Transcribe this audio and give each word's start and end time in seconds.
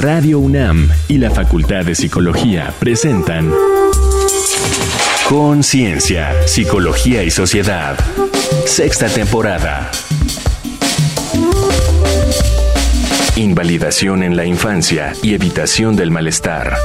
Radio 0.00 0.38
UNAM 0.38 0.88
y 1.08 1.18
la 1.18 1.28
Facultad 1.28 1.84
de 1.84 1.96
Psicología 1.96 2.72
presentan 2.78 3.52
Conciencia, 5.28 6.46
Psicología 6.46 7.24
y 7.24 7.32
Sociedad. 7.32 7.98
Sexta 8.64 9.08
temporada. 9.08 9.90
Invalidación 13.34 14.22
en 14.22 14.36
la 14.36 14.44
infancia 14.44 15.14
y 15.20 15.34
evitación 15.34 15.96
del 15.96 16.12
malestar. 16.12 16.76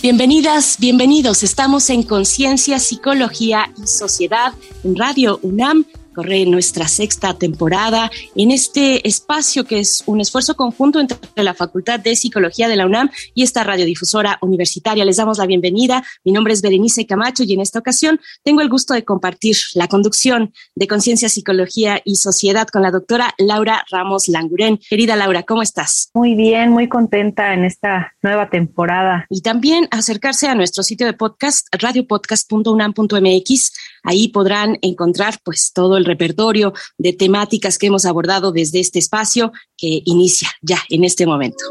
Bienvenidas, 0.00 0.76
bienvenidos. 0.78 1.42
Estamos 1.42 1.90
en 1.90 2.04
Conciencia, 2.04 2.78
Psicología 2.78 3.72
y 3.76 3.88
Sociedad 3.88 4.52
en 4.84 4.96
Radio 4.96 5.40
UNAM 5.42 5.84
corre 6.14 6.44
nuestra 6.46 6.88
sexta 6.88 7.34
temporada 7.34 8.10
en 8.36 8.50
este 8.50 9.06
espacio 9.06 9.64
que 9.64 9.80
es 9.80 10.02
un 10.06 10.20
esfuerzo 10.20 10.54
conjunto 10.54 11.00
entre 11.00 11.18
la 11.36 11.54
Facultad 11.54 12.00
de 12.00 12.16
Psicología 12.16 12.68
de 12.68 12.76
la 12.76 12.86
UNAM 12.86 13.10
y 13.34 13.42
esta 13.42 13.64
radiodifusora 13.64 14.38
universitaria. 14.42 15.04
Les 15.04 15.16
damos 15.16 15.38
la 15.38 15.46
bienvenida. 15.46 16.04
Mi 16.24 16.32
nombre 16.32 16.52
es 16.52 16.62
Berenice 16.62 17.06
Camacho 17.06 17.42
y 17.44 17.54
en 17.54 17.60
esta 17.60 17.78
ocasión 17.78 18.20
tengo 18.42 18.60
el 18.60 18.68
gusto 18.68 18.94
de 18.94 19.04
compartir 19.04 19.56
la 19.74 19.88
conducción 19.88 20.52
de 20.74 20.86
Conciencia, 20.86 21.28
Psicología 21.28 22.00
y 22.04 22.16
Sociedad 22.16 22.66
con 22.68 22.82
la 22.82 22.90
doctora 22.90 23.34
Laura 23.38 23.84
Ramos 23.90 24.28
Languren. 24.28 24.78
Querida 24.88 25.16
Laura, 25.16 25.42
¿cómo 25.44 25.62
estás? 25.62 26.10
Muy 26.14 26.34
bien, 26.34 26.70
muy 26.70 26.88
contenta 26.88 27.54
en 27.54 27.64
esta 27.64 28.14
nueva 28.22 28.50
temporada. 28.50 29.26
Y 29.30 29.40
también 29.40 29.88
acercarse 29.90 30.48
a 30.48 30.54
nuestro 30.54 30.82
sitio 30.82 31.06
de 31.06 31.14
podcast, 31.14 31.68
radiopodcast.unam.mx. 31.72 33.72
Ahí 34.04 34.28
podrán 34.28 34.78
encontrar 34.82 35.38
pues 35.44 35.72
todo 35.72 35.96
el 36.02 36.06
repertorio 36.06 36.74
de 36.98 37.12
temáticas 37.12 37.78
que 37.78 37.86
hemos 37.86 38.04
abordado 38.04 38.52
desde 38.52 38.80
este 38.80 38.98
espacio 38.98 39.52
que 39.76 40.02
inicia 40.04 40.50
ya 40.60 40.78
en 40.90 41.04
este 41.04 41.26
momento. 41.26 41.64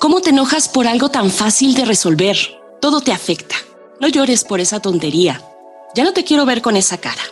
¿Cómo 0.00 0.20
te 0.20 0.30
enojas 0.30 0.68
por 0.68 0.86
algo 0.86 1.10
tan 1.10 1.30
fácil 1.30 1.74
de 1.74 1.84
resolver? 1.84 2.36
Todo 2.80 3.00
te 3.00 3.12
afecta. 3.12 3.56
No 4.00 4.08
llores 4.08 4.44
por 4.44 4.60
esa 4.60 4.80
tontería. 4.80 5.40
Ya 5.94 6.04
no 6.04 6.12
te 6.12 6.24
quiero 6.24 6.44
ver 6.44 6.60
con 6.60 6.76
esa 6.76 6.98
cara. 6.98 7.22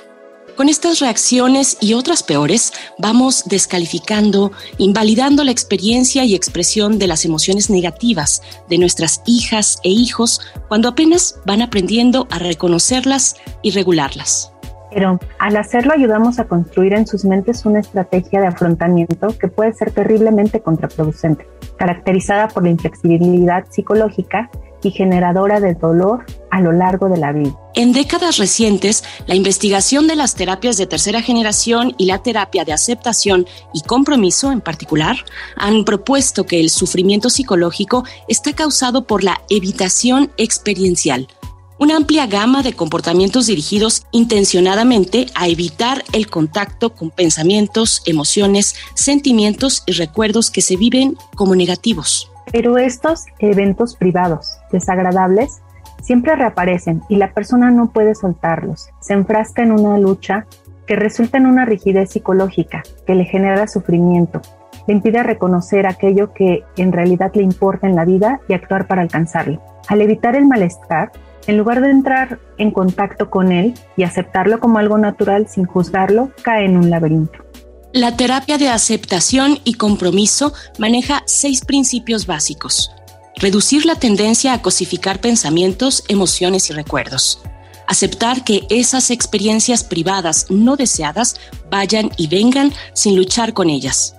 Con 0.56 0.68
estas 0.68 1.00
reacciones 1.00 1.78
y 1.80 1.94
otras 1.94 2.22
peores, 2.22 2.72
vamos 2.98 3.44
descalificando, 3.46 4.52
invalidando 4.76 5.44
la 5.44 5.50
experiencia 5.50 6.24
y 6.24 6.34
expresión 6.34 6.98
de 6.98 7.06
las 7.06 7.24
emociones 7.24 7.70
negativas 7.70 8.42
de 8.68 8.76
nuestras 8.76 9.22
hijas 9.24 9.78
e 9.82 9.88
hijos 9.88 10.42
cuando 10.68 10.90
apenas 10.90 11.40
van 11.46 11.62
aprendiendo 11.62 12.28
a 12.30 12.38
reconocerlas 12.38 13.36
y 13.62 13.70
regularlas. 13.70 14.52
Pero 14.92 15.18
al 15.38 15.56
hacerlo 15.56 15.94
ayudamos 15.94 16.38
a 16.38 16.44
construir 16.44 16.92
en 16.92 17.06
sus 17.06 17.24
mentes 17.24 17.64
una 17.64 17.80
estrategia 17.80 18.42
de 18.42 18.48
afrontamiento 18.48 19.28
que 19.38 19.48
puede 19.48 19.72
ser 19.72 19.90
terriblemente 19.90 20.60
contraproducente, 20.60 21.46
caracterizada 21.78 22.48
por 22.48 22.64
la 22.64 22.70
inflexibilidad 22.70 23.64
psicológica 23.70 24.50
y 24.82 24.90
generadora 24.90 25.60
de 25.60 25.72
dolor 25.74 26.26
a 26.50 26.60
lo 26.60 26.72
largo 26.72 27.08
de 27.08 27.16
la 27.16 27.32
vida. 27.32 27.61
En 27.74 27.92
décadas 27.92 28.36
recientes, 28.36 29.02
la 29.26 29.34
investigación 29.34 30.06
de 30.06 30.14
las 30.14 30.34
terapias 30.34 30.76
de 30.76 30.86
tercera 30.86 31.22
generación 31.22 31.94
y 31.96 32.04
la 32.04 32.22
terapia 32.22 32.66
de 32.66 32.72
aceptación 32.74 33.46
y 33.72 33.80
compromiso 33.80 34.52
en 34.52 34.60
particular 34.60 35.16
han 35.56 35.84
propuesto 35.84 36.44
que 36.44 36.60
el 36.60 36.68
sufrimiento 36.68 37.30
psicológico 37.30 38.04
está 38.28 38.52
causado 38.52 39.06
por 39.06 39.24
la 39.24 39.40
evitación 39.48 40.30
experiencial, 40.36 41.28
una 41.78 41.96
amplia 41.96 42.26
gama 42.26 42.62
de 42.62 42.74
comportamientos 42.74 43.46
dirigidos 43.46 44.06
intencionadamente 44.12 45.26
a 45.34 45.48
evitar 45.48 46.04
el 46.12 46.28
contacto 46.28 46.94
con 46.94 47.10
pensamientos, 47.10 48.02
emociones, 48.04 48.74
sentimientos 48.94 49.82
y 49.86 49.92
recuerdos 49.92 50.50
que 50.50 50.60
se 50.60 50.76
viven 50.76 51.16
como 51.34 51.56
negativos. 51.56 52.30
Pero 52.52 52.76
estos 52.76 53.24
eventos 53.38 53.96
privados 53.96 54.46
desagradables 54.70 55.61
siempre 56.02 56.36
reaparecen 56.36 57.00
y 57.08 57.16
la 57.16 57.32
persona 57.32 57.70
no 57.70 57.90
puede 57.90 58.14
soltarlos. 58.14 58.90
Se 59.00 59.14
enfrasca 59.14 59.62
en 59.62 59.72
una 59.72 59.96
lucha 59.96 60.46
que 60.86 60.96
resulta 60.96 61.38
en 61.38 61.46
una 61.46 61.64
rigidez 61.64 62.10
psicológica 62.10 62.82
que 63.06 63.14
le 63.14 63.24
genera 63.24 63.66
sufrimiento, 63.66 64.42
le 64.86 64.94
impide 64.94 65.22
reconocer 65.22 65.86
aquello 65.86 66.32
que 66.32 66.64
en 66.76 66.92
realidad 66.92 67.32
le 67.34 67.42
importa 67.42 67.86
en 67.86 67.96
la 67.96 68.04
vida 68.04 68.40
y 68.48 68.54
actuar 68.54 68.86
para 68.86 69.02
alcanzarlo. 69.02 69.62
Al 69.88 70.00
evitar 70.00 70.36
el 70.36 70.46
malestar, 70.46 71.12
en 71.46 71.56
lugar 71.56 71.80
de 71.80 71.90
entrar 71.90 72.38
en 72.58 72.70
contacto 72.70 73.30
con 73.30 73.52
él 73.52 73.74
y 73.96 74.04
aceptarlo 74.04 74.60
como 74.60 74.78
algo 74.78 74.98
natural 74.98 75.48
sin 75.48 75.64
juzgarlo, 75.64 76.30
cae 76.42 76.64
en 76.64 76.76
un 76.76 76.90
laberinto. 76.90 77.38
La 77.92 78.16
terapia 78.16 78.58
de 78.58 78.68
aceptación 78.68 79.58
y 79.64 79.74
compromiso 79.74 80.52
maneja 80.78 81.22
seis 81.26 81.64
principios 81.64 82.26
básicos. 82.26 82.90
Reducir 83.42 83.84
la 83.84 83.96
tendencia 83.96 84.54
a 84.54 84.62
cosificar 84.62 85.20
pensamientos, 85.20 86.04
emociones 86.08 86.70
y 86.70 86.72
recuerdos. 86.72 87.40
Aceptar 87.86 88.44
que 88.44 88.64
esas 88.70 89.10
experiencias 89.10 89.84
privadas 89.84 90.46
no 90.48 90.76
deseadas 90.76 91.34
vayan 91.68 92.10
y 92.16 92.28
vengan 92.28 92.72
sin 92.94 93.16
luchar 93.16 93.52
con 93.52 93.68
ellas. 93.68 94.14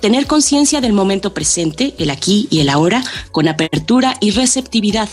Tener 0.00 0.26
conciencia 0.26 0.80
del 0.80 0.94
momento 0.94 1.34
presente, 1.34 1.94
el 1.98 2.10
aquí 2.10 2.48
y 2.50 2.60
el 2.60 2.70
ahora, 2.70 3.04
con 3.30 3.46
apertura 3.46 4.16
y 4.20 4.32
receptividad. 4.32 5.08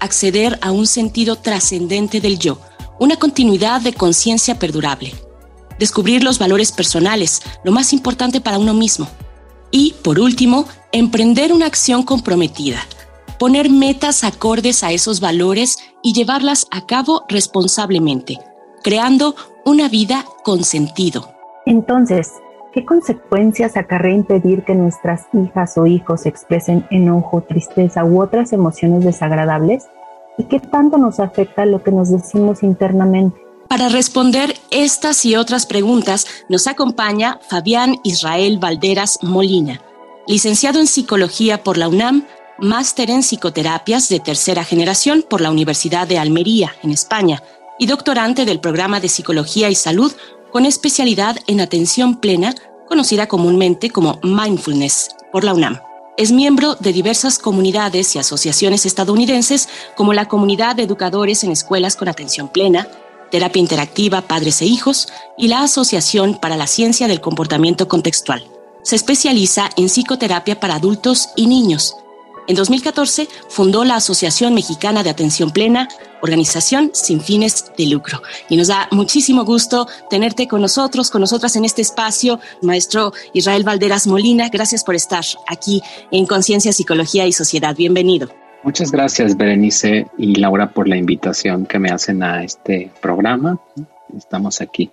Acceder 0.00 0.58
a 0.62 0.72
un 0.72 0.86
sentido 0.86 1.36
trascendente 1.36 2.20
del 2.20 2.38
yo, 2.38 2.58
una 2.98 3.16
continuidad 3.16 3.80
de 3.82 3.92
conciencia 3.92 4.58
perdurable 4.58 5.14
descubrir 5.78 6.22
los 6.22 6.38
valores 6.38 6.72
personales, 6.72 7.42
lo 7.64 7.72
más 7.72 7.92
importante 7.92 8.40
para 8.40 8.58
uno 8.58 8.74
mismo. 8.74 9.08
Y, 9.70 9.94
por 10.02 10.20
último, 10.20 10.66
emprender 10.92 11.52
una 11.52 11.66
acción 11.66 12.04
comprometida, 12.04 12.86
poner 13.44 13.68
metas 13.68 14.24
acordes 14.24 14.82
a 14.82 14.92
esos 14.92 15.20
valores 15.20 15.76
y 16.02 16.14
llevarlas 16.14 16.66
a 16.70 16.86
cabo 16.86 17.26
responsablemente, 17.28 18.38
creando 18.82 19.34
una 19.66 19.90
vida 19.90 20.24
con 20.42 20.64
sentido. 20.64 21.28
Entonces, 21.66 22.32
¿qué 22.72 22.86
consecuencias 22.86 23.76
acarrea 23.76 24.14
impedir 24.14 24.64
que 24.64 24.74
nuestras 24.74 25.26
hijas 25.34 25.76
o 25.76 25.86
hijos 25.86 26.24
expresen 26.24 26.86
enojo, 26.90 27.42
tristeza 27.42 28.02
u 28.02 28.22
otras 28.22 28.54
emociones 28.54 29.04
desagradables? 29.04 29.88
¿Y 30.38 30.44
qué 30.44 30.58
tanto 30.58 30.96
nos 30.96 31.20
afecta 31.20 31.66
lo 31.66 31.82
que 31.82 31.92
nos 31.92 32.10
decimos 32.10 32.62
internamente? 32.62 33.38
Para 33.68 33.90
responder 33.90 34.54
estas 34.70 35.22
y 35.26 35.36
otras 35.36 35.66
preguntas 35.66 36.26
nos 36.48 36.66
acompaña 36.66 37.40
Fabián 37.46 37.96
Israel 38.04 38.56
Valderas 38.58 39.18
Molina, 39.20 39.82
licenciado 40.26 40.80
en 40.80 40.86
Psicología 40.86 41.62
por 41.62 41.76
la 41.76 41.88
UNAM, 41.88 42.24
máster 42.58 43.10
en 43.10 43.22
Psicoterapias 43.22 44.08
de 44.08 44.20
tercera 44.20 44.64
generación 44.64 45.24
por 45.28 45.40
la 45.40 45.50
Universidad 45.50 46.06
de 46.06 46.18
Almería, 46.18 46.74
en 46.82 46.90
España, 46.90 47.42
y 47.78 47.86
doctorante 47.86 48.44
del 48.44 48.60
programa 48.60 49.00
de 49.00 49.08
Psicología 49.08 49.68
y 49.68 49.74
Salud 49.74 50.12
con 50.52 50.66
especialidad 50.66 51.36
en 51.48 51.60
atención 51.60 52.20
plena, 52.20 52.54
conocida 52.88 53.26
comúnmente 53.26 53.90
como 53.90 54.20
Mindfulness, 54.22 55.10
por 55.32 55.42
la 55.42 55.52
UNAM. 55.52 55.80
Es 56.16 56.30
miembro 56.30 56.76
de 56.76 56.92
diversas 56.92 57.40
comunidades 57.40 58.14
y 58.14 58.20
asociaciones 58.20 58.86
estadounidenses 58.86 59.68
como 59.96 60.12
la 60.12 60.28
Comunidad 60.28 60.76
de 60.76 60.84
Educadores 60.84 61.42
en 61.42 61.50
Escuelas 61.50 61.96
con 61.96 62.08
Atención 62.08 62.48
Plena, 62.48 62.86
Terapia 63.32 63.58
Interactiva 63.58 64.20
Padres 64.20 64.62
e 64.62 64.66
Hijos 64.66 65.08
y 65.36 65.48
la 65.48 65.62
Asociación 65.62 66.38
para 66.38 66.56
la 66.56 66.68
Ciencia 66.68 67.08
del 67.08 67.20
Comportamiento 67.20 67.88
Contextual. 67.88 68.46
Se 68.84 68.94
especializa 68.94 69.70
en 69.76 69.88
psicoterapia 69.88 70.60
para 70.60 70.76
adultos 70.76 71.30
y 71.34 71.48
niños. 71.48 71.96
En 72.46 72.56
2014 72.56 73.26
fundó 73.48 73.84
la 73.84 73.96
Asociación 73.96 74.52
Mexicana 74.52 75.02
de 75.02 75.08
Atención 75.08 75.50
Plena, 75.50 75.88
organización 76.20 76.90
sin 76.92 77.22
fines 77.22 77.72
de 77.78 77.86
lucro. 77.86 78.22
Y 78.50 78.58
nos 78.58 78.68
da 78.68 78.86
muchísimo 78.90 79.44
gusto 79.44 79.88
tenerte 80.10 80.46
con 80.46 80.60
nosotros, 80.60 81.10
con 81.10 81.22
nosotras 81.22 81.56
en 81.56 81.64
este 81.64 81.80
espacio, 81.80 82.40
maestro 82.60 83.12
Israel 83.32 83.64
Valderas 83.64 84.06
Molina. 84.06 84.50
Gracias 84.50 84.84
por 84.84 84.94
estar 84.94 85.24
aquí 85.48 85.82
en 86.10 86.26
Conciencia, 86.26 86.72
Psicología 86.72 87.26
y 87.26 87.32
Sociedad. 87.32 87.74
Bienvenido. 87.74 88.28
Muchas 88.62 88.90
gracias, 88.90 89.36
Berenice 89.36 90.06
y 90.18 90.34
Laura, 90.34 90.70
por 90.70 90.86
la 90.86 90.96
invitación 90.96 91.64
que 91.64 91.78
me 91.78 91.90
hacen 91.90 92.22
a 92.22 92.44
este 92.44 92.90
programa. 93.00 93.58
Estamos 94.14 94.60
aquí. 94.60 94.90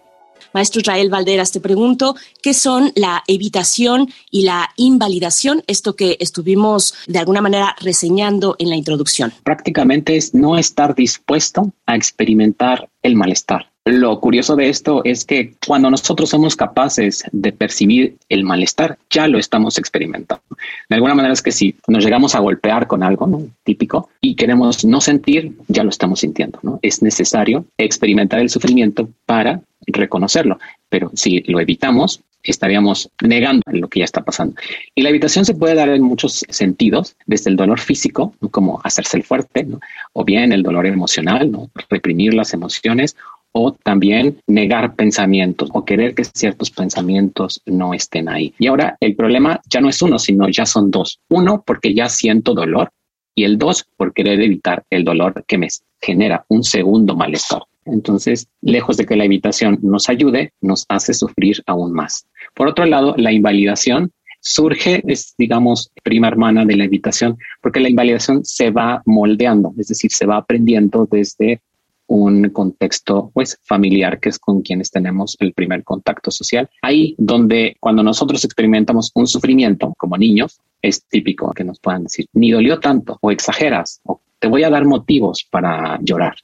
Maestro 0.53 0.81
Israel 0.81 1.09
Valderas, 1.09 1.51
te 1.51 1.59
pregunto, 1.59 2.15
¿qué 2.41 2.53
son 2.53 2.91
la 2.95 3.23
evitación 3.27 4.09
y 4.29 4.43
la 4.43 4.69
invalidación? 4.75 5.63
Esto 5.67 5.95
que 5.95 6.17
estuvimos 6.19 6.93
de 7.07 7.19
alguna 7.19 7.41
manera 7.41 7.75
reseñando 7.79 8.55
en 8.59 8.69
la 8.69 8.75
introducción. 8.75 9.33
Prácticamente 9.43 10.17
es 10.17 10.33
no 10.33 10.57
estar 10.57 10.93
dispuesto 10.95 11.71
a 11.85 11.95
experimentar 11.95 12.89
el 13.01 13.15
malestar. 13.15 13.70
Lo 13.85 14.19
curioso 14.19 14.55
de 14.55 14.69
esto 14.69 15.01
es 15.03 15.25
que 15.25 15.55
cuando 15.65 15.89
nosotros 15.89 16.29
somos 16.29 16.55
capaces 16.55 17.23
de 17.31 17.51
percibir 17.51 18.15
el 18.29 18.43
malestar, 18.43 18.99
ya 19.09 19.27
lo 19.27 19.39
estamos 19.39 19.79
experimentando. 19.79 20.43
De 20.87 20.95
alguna 20.95 21.15
manera 21.15 21.33
es 21.33 21.41
que 21.41 21.51
si 21.51 21.75
nos 21.87 22.03
llegamos 22.03 22.35
a 22.35 22.39
golpear 22.39 22.85
con 22.85 23.01
algo 23.01 23.25
¿no? 23.25 23.47
típico 23.63 24.09
y 24.21 24.35
queremos 24.35 24.85
no 24.85 25.01
sentir, 25.01 25.53
ya 25.67 25.83
lo 25.83 25.89
estamos 25.89 26.19
sintiendo. 26.19 26.59
¿no? 26.61 26.77
Es 26.83 27.01
necesario 27.01 27.65
experimentar 27.75 28.39
el 28.39 28.51
sufrimiento 28.51 29.09
para 29.25 29.61
reconocerlo, 29.87 30.59
pero 30.87 31.09
si 31.15 31.39
lo 31.47 31.59
evitamos, 31.59 32.21
estaríamos 32.43 33.09
negando 33.23 33.63
lo 33.71 33.87
que 33.87 33.99
ya 33.99 34.05
está 34.05 34.21
pasando. 34.23 34.55
Y 34.93 35.01
la 35.01 35.09
evitación 35.09 35.43
se 35.43 35.55
puede 35.55 35.73
dar 35.73 35.89
en 35.89 36.03
muchos 36.03 36.45
sentidos, 36.49 37.15
desde 37.25 37.49
el 37.49 37.55
dolor 37.55 37.79
físico, 37.79 38.35
como 38.51 38.79
hacerse 38.83 39.17
el 39.17 39.23
fuerte, 39.23 39.67
o 40.13 40.23
bien 40.23 40.51
el 40.51 40.63
dolor 40.63 40.85
emocional, 40.85 41.51
reprimir 41.89 42.33
las 42.33 42.53
emociones, 42.53 43.15
o 43.51 43.73
también 43.73 44.39
negar 44.47 44.95
pensamientos 44.95 45.69
o 45.73 45.83
querer 45.85 46.15
que 46.15 46.23
ciertos 46.23 46.71
pensamientos 46.71 47.61
no 47.65 47.93
estén 47.93 48.29
ahí. 48.29 48.53
Y 48.57 48.67
ahora 48.67 48.97
el 48.99 49.15
problema 49.15 49.59
ya 49.69 49.81
no 49.81 49.89
es 49.89 50.01
uno, 50.01 50.19
sino 50.19 50.49
ya 50.49 50.65
son 50.65 50.91
dos. 50.91 51.19
Uno, 51.29 51.63
porque 51.65 51.93
ya 51.93 52.09
siento 52.09 52.53
dolor 52.53 52.91
y 53.35 53.43
el 53.43 53.57
dos, 53.57 53.85
por 53.97 54.13
querer 54.13 54.41
evitar 54.41 54.83
el 54.89 55.03
dolor 55.03 55.43
que 55.47 55.57
me 55.57 55.67
genera 56.01 56.45
un 56.49 56.63
segundo 56.63 57.15
malestar. 57.15 57.63
Entonces, 57.85 58.47
lejos 58.61 58.97
de 58.97 59.05
que 59.05 59.15
la 59.15 59.25
evitación 59.25 59.79
nos 59.81 60.09
ayude, 60.09 60.53
nos 60.61 60.85
hace 60.89 61.13
sufrir 61.13 61.63
aún 61.65 61.93
más. 61.93 62.27
Por 62.53 62.67
otro 62.67 62.85
lado, 62.85 63.15
la 63.17 63.31
invalidación 63.31 64.11
surge, 64.39 65.01
es, 65.07 65.33
digamos, 65.37 65.91
prima 66.03 66.27
hermana 66.27 66.65
de 66.65 66.75
la 66.75 66.85
evitación, 66.85 67.37
porque 67.61 67.79
la 67.79 67.89
invalidación 67.89 68.43
se 68.43 68.71
va 68.71 69.01
moldeando, 69.05 69.73
es 69.77 69.87
decir, 69.87 70.11
se 70.11 70.25
va 70.25 70.37
aprendiendo 70.37 71.07
desde 71.09 71.61
un 72.11 72.49
contexto 72.49 73.31
pues 73.33 73.57
familiar 73.63 74.19
que 74.19 74.27
es 74.27 74.37
con 74.37 74.61
quienes 74.61 74.91
tenemos 74.91 75.37
el 75.39 75.53
primer 75.53 75.85
contacto 75.85 76.29
social. 76.29 76.69
Ahí 76.81 77.15
donde 77.17 77.77
cuando 77.79 78.03
nosotros 78.03 78.43
experimentamos 78.43 79.11
un 79.15 79.27
sufrimiento 79.27 79.93
como 79.97 80.17
niños, 80.17 80.59
es 80.81 81.05
típico 81.07 81.53
que 81.53 81.63
nos 81.63 81.79
puedan 81.79 82.03
decir, 82.03 82.25
ni 82.33 82.51
dolió 82.51 82.81
tanto 82.81 83.17
o 83.21 83.31
exageras 83.31 84.01
o 84.03 84.19
te 84.39 84.49
voy 84.49 84.63
a 84.63 84.69
dar 84.69 84.83
motivos 84.85 85.47
para 85.49 85.99
llorar. 86.01 86.35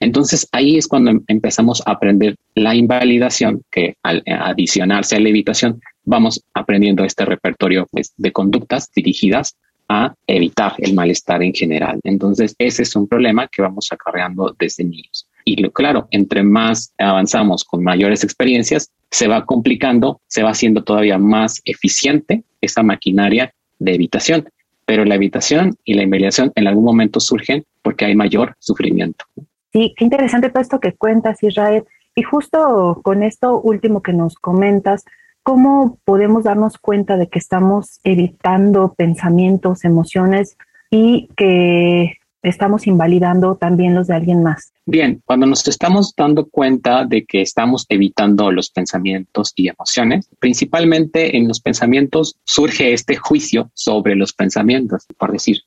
Entonces 0.00 0.48
ahí 0.50 0.78
es 0.78 0.88
cuando 0.88 1.10
em-, 1.10 1.24
empezamos 1.26 1.82
a 1.84 1.92
aprender 1.92 2.36
la 2.54 2.74
invalidación, 2.74 3.62
que 3.70 3.96
al 4.02 4.22
adicionarse 4.26 5.16
a 5.16 5.20
la 5.20 5.28
evitación, 5.28 5.82
vamos 6.04 6.42
aprendiendo 6.54 7.04
este 7.04 7.26
repertorio 7.26 7.86
pues, 7.90 8.14
de 8.16 8.32
conductas 8.32 8.90
dirigidas 8.94 9.58
a 9.92 10.14
evitar 10.26 10.74
el 10.78 10.94
malestar 10.94 11.42
en 11.42 11.52
general. 11.52 12.00
Entonces, 12.04 12.54
ese 12.58 12.82
es 12.82 12.96
un 12.96 13.06
problema 13.06 13.48
que 13.48 13.60
vamos 13.60 13.88
acarreando 13.92 14.54
desde 14.58 14.84
niños. 14.84 15.28
Y 15.44 15.62
claro, 15.70 16.08
entre 16.10 16.42
más 16.42 16.94
avanzamos 16.98 17.64
con 17.64 17.82
mayores 17.82 18.24
experiencias, 18.24 18.90
se 19.10 19.28
va 19.28 19.44
complicando, 19.44 20.20
se 20.26 20.42
va 20.42 20.50
haciendo 20.50 20.82
todavía 20.82 21.18
más 21.18 21.60
eficiente 21.64 22.42
esa 22.60 22.82
maquinaria 22.82 23.52
de 23.78 23.94
evitación. 23.94 24.48
Pero 24.86 25.04
la 25.04 25.16
evitación 25.16 25.76
y 25.84 25.94
la 25.94 26.02
invalidación 26.02 26.52
en 26.54 26.66
algún 26.66 26.84
momento 26.84 27.20
surgen 27.20 27.64
porque 27.82 28.06
hay 28.06 28.14
mayor 28.14 28.56
sufrimiento. 28.58 29.24
Sí, 29.72 29.94
qué 29.96 30.04
interesante 30.04 30.48
todo 30.48 30.62
esto 30.62 30.80
que 30.80 30.94
cuentas, 30.94 31.42
Israel. 31.42 31.84
Y 32.14 32.22
justo 32.22 33.00
con 33.02 33.22
esto 33.22 33.60
último 33.60 34.02
que 34.02 34.12
nos 34.12 34.34
comentas, 34.36 35.04
¿Cómo 35.42 35.98
podemos 36.04 36.44
darnos 36.44 36.78
cuenta 36.78 37.16
de 37.16 37.28
que 37.28 37.38
estamos 37.38 37.98
evitando 38.04 38.94
pensamientos, 38.94 39.84
emociones 39.84 40.56
y 40.90 41.28
que 41.36 42.18
estamos 42.42 42.86
invalidando 42.86 43.56
también 43.56 43.94
los 43.94 44.06
de 44.06 44.14
alguien 44.14 44.42
más? 44.42 44.72
Bien, 44.86 45.20
cuando 45.24 45.46
nos 45.46 45.66
estamos 45.66 46.14
dando 46.16 46.48
cuenta 46.48 47.04
de 47.04 47.24
que 47.24 47.42
estamos 47.42 47.86
evitando 47.88 48.52
los 48.52 48.70
pensamientos 48.70 49.52
y 49.56 49.68
emociones, 49.68 50.28
principalmente 50.38 51.36
en 51.36 51.48
los 51.48 51.60
pensamientos 51.60 52.36
surge 52.44 52.92
este 52.92 53.16
juicio 53.16 53.70
sobre 53.74 54.14
los 54.14 54.32
pensamientos, 54.32 55.06
por 55.18 55.32
decir, 55.32 55.62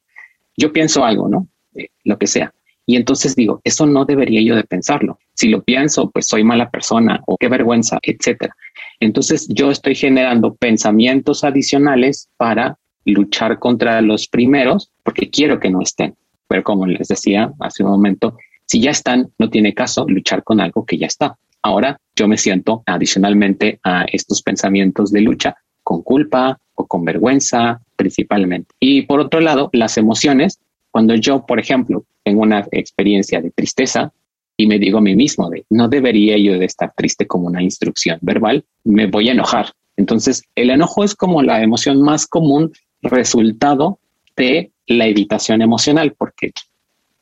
yo 0.57 0.71
pienso 0.71 1.03
algo, 1.03 1.27
¿no? 1.27 1.47
Eh, 1.75 1.89
lo 2.03 2.17
que 2.17 2.27
sea. 2.27 2.53
Y 2.85 2.97
entonces 2.97 3.35
digo, 3.35 3.61
eso 3.63 3.85
no 3.87 4.05
debería 4.05 4.41
yo 4.41 4.55
de 4.55 4.63
pensarlo. 4.63 5.19
Si 5.33 5.49
lo 5.49 5.63
pienso, 5.63 6.11
pues 6.11 6.27
soy 6.27 6.43
mala 6.43 6.69
persona 6.69 7.21
o 7.25 7.35
qué 7.37 7.47
vergüenza, 7.47 7.99
etcétera. 8.01 8.55
Entonces 8.99 9.47
yo 9.49 9.71
estoy 9.71 9.95
generando 9.95 10.55
pensamientos 10.55 11.43
adicionales 11.43 12.29
para 12.37 12.77
luchar 13.05 13.59
contra 13.59 14.01
los 14.01 14.27
primeros 14.27 14.91
porque 15.03 15.29
quiero 15.29 15.59
que 15.59 15.69
no 15.69 15.81
estén. 15.81 16.15
Pero 16.47 16.63
como 16.63 16.85
les 16.85 17.07
decía 17.07 17.51
hace 17.59 17.83
un 17.83 17.91
momento, 17.91 18.37
si 18.65 18.81
ya 18.81 18.91
están, 18.91 19.31
no 19.37 19.49
tiene 19.49 19.73
caso 19.73 20.05
luchar 20.07 20.43
con 20.43 20.59
algo 20.59 20.85
que 20.85 20.97
ya 20.97 21.07
está. 21.07 21.37
Ahora 21.61 21.99
yo 22.15 22.27
me 22.27 22.37
siento 22.37 22.83
adicionalmente 22.85 23.79
a 23.83 24.05
estos 24.11 24.41
pensamientos 24.41 25.11
de 25.11 25.21
lucha 25.21 25.55
con 25.83 26.01
culpa 26.01 26.59
o 26.75 26.85
con 26.85 27.03
vergüenza 27.05 27.81
principalmente. 27.95 28.73
Y 28.79 29.03
por 29.03 29.19
otro 29.19 29.39
lado, 29.39 29.69
las 29.73 29.97
emociones, 29.97 30.59
cuando 30.91 31.15
yo, 31.15 31.45
por 31.45 31.59
ejemplo, 31.59 32.05
tengo 32.23 32.41
una 32.41 32.65
experiencia 32.71 33.41
de 33.41 33.51
tristeza, 33.51 34.13
y 34.57 34.67
me 34.67 34.79
digo 34.79 34.99
a 34.99 35.01
mí 35.01 35.15
mismo 35.15 35.49
de 35.49 35.65
no 35.69 35.87
debería 35.87 36.37
yo 36.37 36.57
de 36.57 36.65
estar 36.65 36.93
triste 36.95 37.27
como 37.27 37.47
una 37.47 37.61
instrucción 37.61 38.19
verbal, 38.21 38.65
me 38.83 39.07
voy 39.07 39.29
a 39.29 39.33
enojar. 39.33 39.71
Entonces, 39.97 40.43
el 40.55 40.69
enojo 40.69 41.03
es 41.03 41.15
como 41.15 41.41
la 41.41 41.61
emoción 41.61 42.01
más 42.01 42.27
común 42.27 42.71
resultado 43.01 43.99
de 44.35 44.71
la 44.87 45.07
evitación 45.07 45.61
emocional, 45.61 46.13
porque 46.17 46.51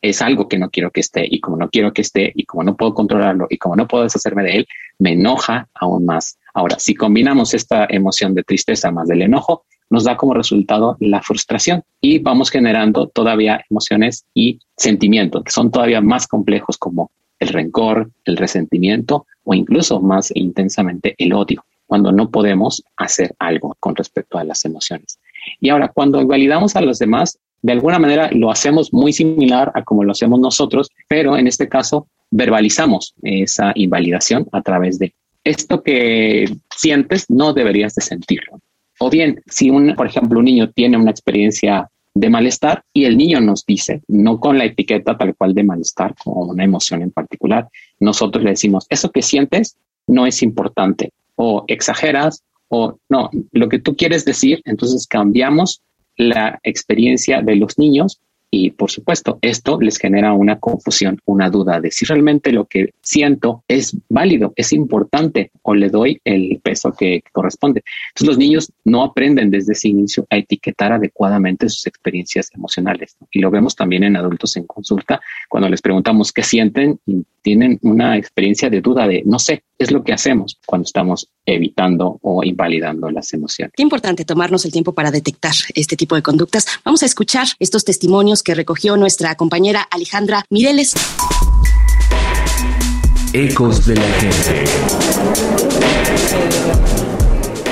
es 0.01 0.21
algo 0.21 0.47
que 0.47 0.57
no 0.57 0.69
quiero 0.69 0.91
que 0.91 1.00
esté 1.00 1.25
y 1.30 1.39
como 1.39 1.56
no 1.56 1.69
quiero 1.69 1.94
que 1.94 2.01
esté 2.01 2.31
y 2.35 2.45
como 2.45 2.63
no 2.63 2.75
puedo 2.75 2.94
controlarlo 2.94 3.47
y 3.50 3.57
como 3.57 3.75
no 3.75 3.88
puedo 3.88 4.03
deshacerme 4.03 4.44
de 4.44 4.57
él, 4.57 4.68
me 5.00 5.13
enoja 5.13 5.69
aún 5.74 6.06
más. 6.06 6.38
Ahora, 6.53 6.77
si 6.77 6.94
combinamos 6.94 7.53
esta 7.53 7.88
emoción 7.89 8.35
de 8.35 8.44
tristeza 8.44 8.91
más 8.91 9.07
del 9.07 9.21
enojo, 9.21 9.65
nos 9.89 10.03
da 10.03 10.18
como 10.18 10.33
resultado 10.33 10.97
la 11.00 11.21
frustración 11.21 11.83
y 12.01 12.19
vamos 12.19 12.50
generando 12.50 13.07
todavía 13.07 13.63
emociones 13.69 14.25
y 14.33 14.59
sentimientos 14.75 15.44
que 15.44 15.51
son 15.51 15.71
todavía 15.71 16.01
más 16.01 16.27
complejos 16.27 16.77
como 16.77 17.12
el 17.44 17.50
rencor, 17.50 18.12
el 18.25 18.38
resentimiento 18.38 19.25
o 19.44 19.54
incluso 19.54 20.01
más 20.01 20.31
intensamente 20.36 21.16
el 21.18 21.34
odio, 21.34 21.63
cuando 21.86 22.12
no 22.12 22.31
podemos 22.31 22.84
hacer 22.98 23.36
algo 23.40 23.75
con 23.80 23.95
respecto 23.95 24.38
a 24.38 24.44
las 24.44 24.66
emociones. 24.66 25.19
Y 25.60 25.69
ahora, 25.69 25.90
cuando 25.90 26.22
invalidamos 26.22 26.75
a 26.75 26.81
los 26.81 27.00
demás, 27.00 27.38
de 27.62 27.72
alguna 27.72 28.00
manera 28.00 28.30
lo 28.31 28.51
hacemos 28.51 28.94
muy 28.94 29.13
similar 29.13 29.72
a 29.75 29.84
como 29.84 30.04
lo 30.04 30.12
hacemos 30.12 30.40
nosotros, 30.40 30.90
pero 31.07 31.38
en 31.38 31.48
este 31.48 31.69
caso 31.69 32.07
verbalizamos 32.31 33.13
esa 33.22 33.72
invalidación 33.75 34.48
a 34.51 34.62
través 34.62 35.00
de 35.00 35.13
esto 35.44 35.84
que 35.84 36.45
sientes 36.75 37.30
no 37.30 37.54
deberías 37.54 37.95
de 37.95 38.01
sentirlo. 38.01 38.60
O 39.00 39.10
bien, 39.10 39.42
si 39.48 39.69
un, 39.69 39.95
por 39.95 40.07
ejemplo, 40.07 40.40
un 40.40 40.45
niño 40.45 40.72
tiene 40.72 40.98
una 40.98 41.12
experiencia 41.12 41.90
de 42.15 42.30
malestar 42.30 42.83
y 42.94 43.06
el 43.06 43.18
niño 43.18 43.42
nos 43.42 43.65
dice, 43.65 44.01
no 44.07 44.39
con 44.39 44.57
la 44.57 44.65
etiqueta 44.65 45.18
tal 45.18 45.36
cual 45.36 45.54
de 45.54 45.63
malestar, 45.63 46.15
como 46.24 46.42
una 46.42 46.63
emoción 46.63 47.01
en 47.01 47.12
particular, 47.12 47.69
nosotros 48.00 48.44
le 48.44 48.52
decimos, 48.52 48.85
eso 48.90 49.11
que 49.11 49.21
sientes 49.21 49.78
no 50.07 50.26
es 50.28 50.44
importante 50.44 51.11
o 51.35 51.64
exageras 51.68 52.44
o 52.68 52.97
no, 53.09 53.30
lo 53.52 53.69
que 53.69 53.80
tú 53.80 53.95
quieres 53.95 54.26
decir, 54.26 54.61
entonces 54.66 55.07
cambiamos 55.07 55.81
la 56.16 56.59
experiencia 56.64 57.42
de 57.42 57.56
los 57.56 57.78
niños 57.78 58.19
y 58.56 58.69
por 58.69 58.92
supuesto, 58.92 59.40
esto 59.42 59.81
les 59.81 59.98
genera 59.98 60.33
una 60.33 60.60
confusión, 60.60 61.19
una 61.26 61.50
duda 61.50 61.81
de 61.81 61.90
si 61.90 62.06
realmente 62.06 62.52
lo 62.52 62.66
que 62.66 62.94
siento 63.02 63.64
es 63.68 63.98
válido, 64.10 64.54
es 64.56 64.74
importante 64.74 65.50
o 65.64 65.74
le 65.74 65.90
doy 65.90 66.22
el 66.24 66.60
peso 66.62 66.92
que 66.92 67.24
corresponde. 67.31 67.81
Entonces 68.10 68.28
los 68.28 68.38
niños 68.38 68.72
no 68.86 69.06
aprenden 69.06 69.50
desde 69.50 69.74
ese 69.74 69.88
inicio 69.88 70.28
a 70.30 70.38
etiquetar 70.38 70.92
adecuadamente 70.92 71.68
sus 71.68 71.88
experiencias 71.88 72.52
emocionales. 72.54 73.18
Y 73.31 73.40
lo 73.40 73.50
vemos 73.50 73.76
también 73.76 74.04
en 74.04 74.18
adultos 74.18 74.56
en 74.56 74.68
consulta, 74.68 75.19
cuando 75.50 75.68
les 75.68 75.81
preguntamos 75.81 76.31
qué 76.31 76.44
sienten 76.44 77.00
tienen 77.44 77.78
una 77.81 78.18
experiencia 78.18 78.69
de 78.69 78.81
duda 78.81 79.07
de 79.07 79.22
no 79.26 79.38
sé, 79.38 79.64
es 79.78 79.92
lo 79.92 80.04
que 80.04 80.14
hacemos 80.14 80.60
cuando 80.66 80.86
estamos 80.86 81.30
evitando 81.45 82.19
o 82.21 82.44
invalidando 82.44 83.09
las 83.09 83.33
emociones. 83.33 83.73
Qué 83.76 83.83
importante 83.83 84.26
tomarnos 84.26 84.66
el 84.66 84.71
tiempo 84.71 84.94
para 84.94 85.12
detectar 85.12 85.54
este 85.76 85.95
tipo 85.95 86.16
de 86.16 86.21
conductas. 86.21 86.66
Vamos 86.83 87.04
a 87.04 87.06
escuchar 87.06 87.47
estos 87.59 87.85
testimonios 87.85 88.44
que 88.44 88.56
recogió 88.56 88.97
nuestra 88.97 89.35
compañera 89.35 89.88
Alejandra 89.92 90.45
Mireles. 90.50 90.94
Ecos 93.33 93.85
de 93.85 93.95
la 93.95 94.07
gente. 94.19 94.64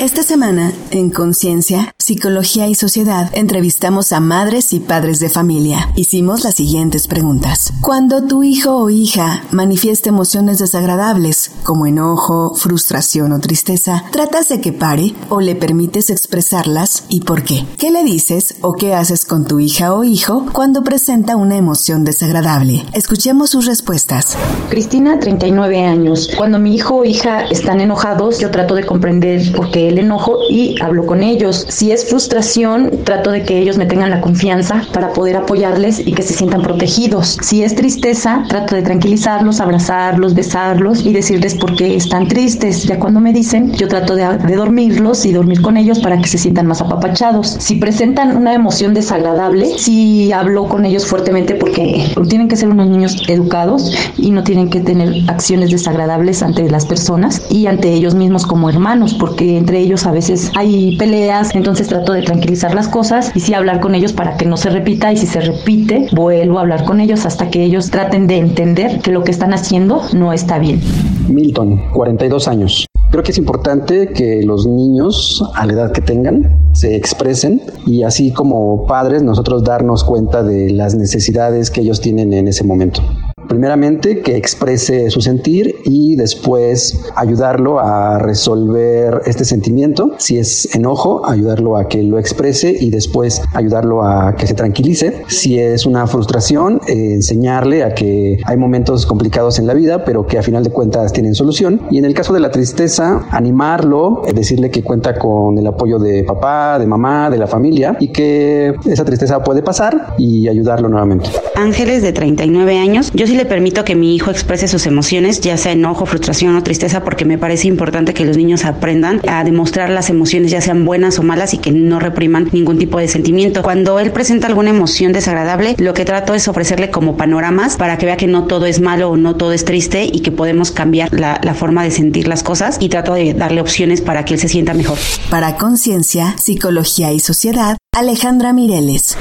Esta 0.02 0.24
semana, 0.24 0.74
en 0.90 1.12
Conciencia, 1.12 1.94
Psicología 2.12 2.68
y 2.68 2.76
Sociedad 2.76 3.30
entrevistamos 3.32 4.12
a 4.12 4.20
madres 4.20 4.74
y 4.74 4.82
padres 4.82 5.22
de 5.22 5.30
familia. 5.30 5.94
Hicimos 5.96 6.44
las 6.44 6.56
siguientes 6.56 7.08
preguntas. 7.08 7.72
Cuando 7.80 8.26
tu 8.26 8.44
hijo 8.44 8.76
o 8.76 8.90
hija 8.90 9.46
manifiesta 9.52 10.10
emociones 10.10 10.60
desagradables, 10.60 11.52
como 11.64 11.86
enojo, 11.86 12.54
frustración 12.54 13.32
o 13.32 13.40
tristeza, 13.40 14.04
¿tratas 14.12 14.50
de 14.50 14.60
que 14.60 14.74
pare 14.74 15.14
o 15.30 15.40
le 15.40 15.56
permites 15.56 16.10
expresarlas 16.10 17.06
y 17.08 17.22
por 17.22 17.44
qué? 17.44 17.66
¿Qué 17.78 17.92
le 17.92 18.04
dices 18.04 18.56
o 18.60 18.74
qué 18.74 18.94
haces 18.94 19.24
con 19.24 19.46
tu 19.46 19.62
hija 19.62 19.94
o 19.94 20.04
hijo 20.04 20.48
cuando 20.52 20.84
presenta 20.84 21.38
una 21.38 21.56
emoción 21.56 22.04
desagradable? 22.04 22.86
Escuchemos 22.92 23.52
sus 23.52 23.68
respuestas. 23.68 24.36
Cristina, 24.70 25.18
39 25.18 25.86
años. 25.86 26.30
Cuando 26.38 26.60
mi 26.60 26.76
hijo 26.76 26.96
o 26.98 27.06
hija 27.06 27.46
están 27.46 27.80
enojados, 27.80 28.40
yo 28.40 28.52
trato 28.52 28.76
de 28.76 28.86
comprender 28.86 29.54
por 29.54 29.72
qué 29.72 29.88
el 29.88 29.98
enojo 29.98 30.40
y 30.50 30.76
hablo 30.82 31.06
con 31.06 31.24
ellos. 31.24 31.66
Si 31.70 31.94
es 31.94 32.01
frustración, 32.06 32.92
trato 33.04 33.32
de 33.32 33.44
que 33.44 33.60
ellos 33.60 33.78
me 33.78 33.86
tengan 33.86 34.10
la 34.10 34.22
confianza 34.22 34.84
para 34.94 35.14
poder 35.14 35.38
apoyarles 35.38 36.00
y 36.06 36.14
que 36.14 36.22
se 36.22 36.34
sientan 36.34 36.62
protegidos. 36.62 37.38
Si 37.42 37.64
es 37.64 37.76
tristeza, 37.76 38.44
trato 38.48 38.76
de 38.76 38.82
tranquilizarlos, 38.82 39.60
abrazarlos, 39.60 40.34
besarlos 40.34 41.06
y 41.06 41.14
decirles 41.14 41.56
por 41.56 41.76
qué 41.76 41.96
están 41.96 42.28
tristes. 42.28 42.84
Ya 42.84 43.00
cuando 43.00 43.20
me 43.20 43.34
dicen, 43.34 43.72
yo 43.74 43.88
trato 43.88 44.16
de, 44.16 44.26
dormirlos 44.56 45.26
y 45.26 45.34
dormir 45.34 45.62
con 45.62 45.78
ellos 45.78 46.00
para 46.00 46.20
que 46.22 46.28
se 46.28 46.38
sientan 46.38 46.68
más 46.68 46.82
apapachados. 46.82 47.48
Si 47.60 47.76
presentan 47.76 48.36
una 48.36 48.54
emoción 48.54 48.94
desagradable, 48.94 49.78
sí 49.78 50.32
hablo 50.32 50.68
con 50.68 50.86
ellos 50.86 51.06
fuertemente 51.06 51.56
porque 51.56 52.06
tienen 52.30 52.48
que 52.48 52.56
ser 52.56 52.70
unos 52.70 52.88
niños 52.88 53.18
educados 53.28 53.92
y 54.18 54.32
no 54.32 54.44
tienen 54.44 54.70
que 54.70 54.80
tener 54.80 55.30
acciones 55.30 55.72
desagradables 55.72 56.44
ante 56.44 56.70
las 56.70 56.86
personas 56.86 57.42
y 57.50 57.68
ante 57.68 57.92
ellos 57.92 58.16
mismos 58.16 58.46
como 58.46 58.70
hermanos, 58.70 59.14
porque 59.14 59.58
entre 59.58 59.80
ellos 59.80 60.06
a 60.06 60.12
veces 60.12 60.52
hay 60.56 60.98
peleas, 60.98 61.56
entonces 61.56 61.81
trato 61.88 62.14
de 62.14 62.22
tranquilizar 62.22 62.74
las 62.74 62.88
cosas 62.88 63.32
y 63.36 63.40
sí 63.40 63.54
hablar 63.54 63.80
con 63.80 63.96
ellos 63.96 64.14
para 64.14 64.38
que 64.38 64.46
no 64.46 64.58
se 64.58 64.70
repita 64.70 65.12
y 65.12 65.18
si 65.18 65.28
se 65.28 65.42
repite, 65.42 66.08
vuelvo 66.12 66.58
a 66.58 66.62
hablar 66.62 66.86
con 66.86 67.00
ellos 67.00 67.26
hasta 67.26 67.50
que 67.50 67.64
ellos 67.64 67.92
traten 67.92 68.28
de 68.28 68.38
entender 68.38 69.02
que 69.02 69.12
lo 69.12 69.24
que 69.24 69.32
están 69.32 69.54
haciendo 69.54 70.02
no 70.14 70.34
está 70.34 70.60
bien. 70.60 70.82
Milton, 71.28 71.92
42 71.94 72.48
años. 72.48 72.86
Creo 73.12 73.24
que 73.24 73.32
es 73.32 73.38
importante 73.38 74.10
que 74.10 74.42
los 74.44 74.66
niños, 74.66 75.44
a 75.56 75.66
la 75.66 75.74
edad 75.74 75.92
que 75.92 76.02
tengan, 76.02 76.72
se 76.74 76.96
expresen 76.96 77.62
y 77.86 78.04
así 78.04 78.32
como 78.32 78.86
padres 78.86 79.22
nosotros 79.22 79.64
darnos 79.64 80.04
cuenta 80.04 80.44
de 80.44 80.70
las 80.70 80.96
necesidades 80.96 81.70
que 81.70 81.82
ellos 81.82 82.00
tienen 82.00 82.32
en 82.32 82.48
ese 82.48 82.64
momento 82.64 83.02
primeramente 83.52 84.22
que 84.22 84.38
exprese 84.38 85.10
su 85.10 85.20
sentir 85.20 85.76
y 85.84 86.16
después 86.16 87.02
ayudarlo 87.18 87.82
a 87.82 88.18
resolver 88.18 89.24
este 89.26 89.44
sentimiento. 89.44 90.14
Si 90.20 90.38
es 90.38 90.74
enojo, 90.74 91.28
ayudarlo 91.28 91.76
a 91.76 91.90
que 91.90 92.02
lo 92.02 92.18
exprese 92.18 92.74
y 92.80 92.92
después 92.92 93.42
ayudarlo 93.54 94.04
a 94.04 94.38
que 94.38 94.48
se 94.48 94.54
tranquilice. 94.54 95.24
Si 95.28 95.60
es 95.60 95.86
una 95.86 96.08
frustración, 96.08 96.80
eh, 96.88 97.16
enseñarle 97.16 97.84
a 97.84 97.94
que 97.94 98.40
hay 98.46 98.56
momentos 98.56 99.06
complicados 99.06 99.60
en 99.60 99.68
la 99.68 99.74
vida, 99.74 100.06
pero 100.06 100.26
que 100.26 100.38
a 100.38 100.44
final 100.44 100.64
de 100.64 100.70
cuentas 100.70 101.12
tienen 101.12 101.36
solución. 101.36 101.82
Y 101.92 101.98
en 101.98 102.06
el 102.06 102.14
caso 102.14 102.34
de 102.34 102.40
la 102.40 102.52
tristeza, 102.52 103.28
animarlo, 103.32 104.22
eh, 104.28 104.32
decirle 104.34 104.72
que 104.72 104.82
cuenta 104.82 105.20
con 105.20 105.58
el 105.58 105.68
apoyo 105.68 106.00
de 106.00 106.24
papá, 106.24 106.80
de 106.80 106.88
mamá, 106.88 107.30
de 107.30 107.38
la 107.38 107.48
familia 107.48 107.98
y 108.00 108.14
que 108.14 108.76
esa 108.86 109.04
tristeza 109.04 109.44
puede 109.44 109.62
pasar 109.62 110.16
y 110.18 110.48
ayudarlo 110.48 110.88
nuevamente. 110.88 111.30
Ángeles 111.56 112.02
de 112.02 112.14
39 112.14 112.78
años, 112.78 113.12
yo 113.14 113.28
sí 113.28 113.41
permito 113.46 113.84
que 113.84 113.96
mi 113.96 114.16
hijo 114.16 114.32
exprese 114.32 114.68
sus 114.68 114.86
emociones, 114.86 115.42
ya 115.42 115.58
sea 115.58 115.72
enojo, 115.72 116.06
frustración 116.06 116.56
o 116.56 116.64
tristeza, 116.64 117.04
porque 117.04 117.26
me 117.26 117.38
parece 117.38 117.68
importante 117.68 118.14
que 118.14 118.26
los 118.26 118.38
niños 118.38 118.66
aprendan 118.66 119.22
a 119.28 119.44
demostrar 119.44 119.90
las 119.90 120.10
emociones, 120.10 120.52
ya 120.52 120.62
sean 120.62 120.86
buenas 120.86 121.20
o 121.20 121.24
malas, 121.24 121.54
y 121.54 121.58
que 121.58 121.72
no 121.72 122.00
repriman 122.00 122.50
ningún 122.52 122.78
tipo 122.78 123.00
de 123.00 123.08
sentimiento. 123.08 123.64
Cuando 123.64 124.00
él 124.00 124.12
presenta 124.12 124.48
alguna 124.48 124.70
emoción 124.70 125.14
desagradable, 125.14 125.76
lo 125.78 125.94
que 125.94 126.06
trato 126.06 126.34
es 126.34 126.48
ofrecerle 126.48 126.90
como 126.90 127.18
panoramas 127.18 127.78
para 127.78 127.98
que 127.98 128.06
vea 128.06 128.18
que 128.18 128.28
no 128.28 128.46
todo 128.46 128.66
es 128.66 128.80
malo 128.80 129.10
o 129.10 129.18
no 129.18 129.36
todo 129.36 129.54
es 129.54 129.66
triste 129.66 130.04
y 130.06 130.22
que 130.22 130.32
podemos 130.32 130.72
cambiar 130.72 131.12
la 131.14 131.54
forma 131.54 131.84
de 131.84 131.92
sentir 131.92 132.28
las 132.28 132.44
cosas 132.44 132.78
y 132.80 132.90
trato 132.90 133.14
de 133.14 133.34
darle 133.34 133.62
opciones 133.62 134.02
para 134.02 134.26
que 134.26 134.36
él 134.36 134.40
se 134.40 134.48
sienta 134.48 134.74
mejor. 134.74 134.98
Para 135.30 135.56
Conciencia, 135.56 136.36
Psicología 136.38 137.12
y 137.14 137.20
Sociedad, 137.20 137.78
Alejandra 137.94 138.54
Mireles. 138.54 139.18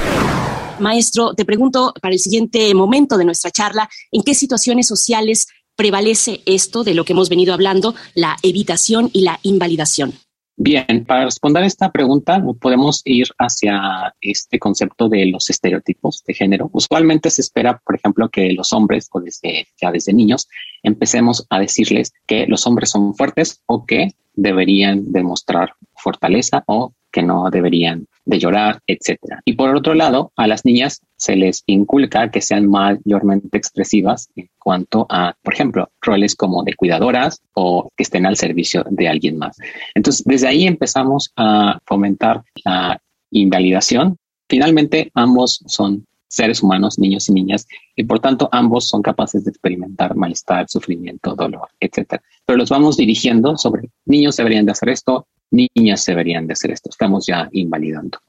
Maestro, 0.81 1.33
te 1.33 1.45
pregunto 1.45 1.93
para 2.01 2.13
el 2.13 2.19
siguiente 2.19 2.73
momento 2.73 3.17
de 3.17 3.25
nuestra 3.25 3.51
charla, 3.51 3.89
¿en 4.11 4.23
qué 4.23 4.33
situaciones 4.33 4.87
sociales 4.87 5.47
prevalece 5.75 6.41
esto 6.45 6.83
de 6.83 6.93
lo 6.93 7.05
que 7.05 7.13
hemos 7.13 7.29
venido 7.29 7.53
hablando, 7.53 7.95
la 8.13 8.37
evitación 8.43 9.09
y 9.13 9.21
la 9.21 9.39
invalidación? 9.43 10.13
Bien, 10.57 11.05
para 11.07 11.25
responder 11.25 11.63
a 11.63 11.65
esta 11.65 11.91
pregunta 11.91 12.43
podemos 12.59 13.01
ir 13.05 13.27
hacia 13.39 14.13
este 14.21 14.59
concepto 14.59 15.09
de 15.09 15.25
los 15.25 15.49
estereotipos 15.49 16.23
de 16.27 16.35
género. 16.35 16.69
Usualmente 16.71 17.31
se 17.31 17.41
espera, 17.41 17.81
por 17.83 17.95
ejemplo, 17.95 18.29
que 18.29 18.51
los 18.53 18.71
hombres, 18.73 19.09
o 19.11 19.21
desde, 19.21 19.67
ya 19.81 19.91
desde 19.91 20.13
niños, 20.13 20.47
empecemos 20.83 21.47
a 21.49 21.59
decirles 21.59 22.13
que 22.27 22.45
los 22.45 22.67
hombres 22.67 22.91
son 22.91 23.15
fuertes 23.15 23.63
o 23.65 23.85
que 23.85 24.09
deberían 24.35 25.11
demostrar 25.11 25.73
fortaleza 25.95 26.63
o 26.67 26.93
que 27.11 27.23
no 27.23 27.49
deberían 27.49 28.07
de 28.25 28.39
llorar, 28.39 28.79
etcétera. 28.87 29.41
Y 29.45 29.53
por 29.53 29.75
otro 29.75 29.93
lado, 29.93 30.31
a 30.35 30.47
las 30.47 30.65
niñas 30.65 31.01
se 31.15 31.35
les 31.35 31.63
inculca 31.65 32.31
que 32.31 32.41
sean 32.41 32.67
mayormente 32.67 33.57
expresivas 33.57 34.29
en 34.35 34.49
cuanto 34.59 35.05
a, 35.09 35.35
por 35.41 35.53
ejemplo, 35.53 35.89
roles 36.01 36.35
como 36.35 36.63
de 36.63 36.75
cuidadoras 36.75 37.41
o 37.53 37.89
que 37.95 38.03
estén 38.03 38.25
al 38.25 38.37
servicio 38.37 38.83
de 38.89 39.07
alguien 39.07 39.37
más. 39.37 39.57
Entonces, 39.95 40.23
desde 40.25 40.47
ahí 40.47 40.65
empezamos 40.65 41.31
a 41.35 41.79
fomentar 41.85 42.43
la 42.63 43.01
invalidación. 43.31 44.17
Finalmente, 44.47 45.11
ambos 45.13 45.63
son 45.67 46.05
seres 46.31 46.63
humanos, 46.63 46.97
niños 46.97 47.27
y 47.27 47.33
niñas, 47.33 47.67
y 47.93 48.05
por 48.05 48.19
tanto 48.19 48.47
ambos 48.53 48.87
son 48.87 49.01
capaces 49.01 49.43
de 49.43 49.51
experimentar 49.51 50.15
malestar, 50.15 50.65
sufrimiento, 50.69 51.35
dolor, 51.35 51.67
etcétera. 51.77 52.23
Pero 52.45 52.57
los 52.57 52.69
vamos 52.69 52.95
dirigiendo 52.95 53.57
sobre 53.57 53.89
niños 54.05 54.37
deberían 54.37 54.65
de 54.65 54.71
hacer 54.71 54.89
esto, 54.89 55.27
niñas 55.51 56.05
deberían 56.05 56.47
de 56.47 56.53
hacer 56.53 56.71
esto. 56.71 56.89
Estamos 56.89 57.25
ya 57.25 57.47
invalidando. 57.51 58.19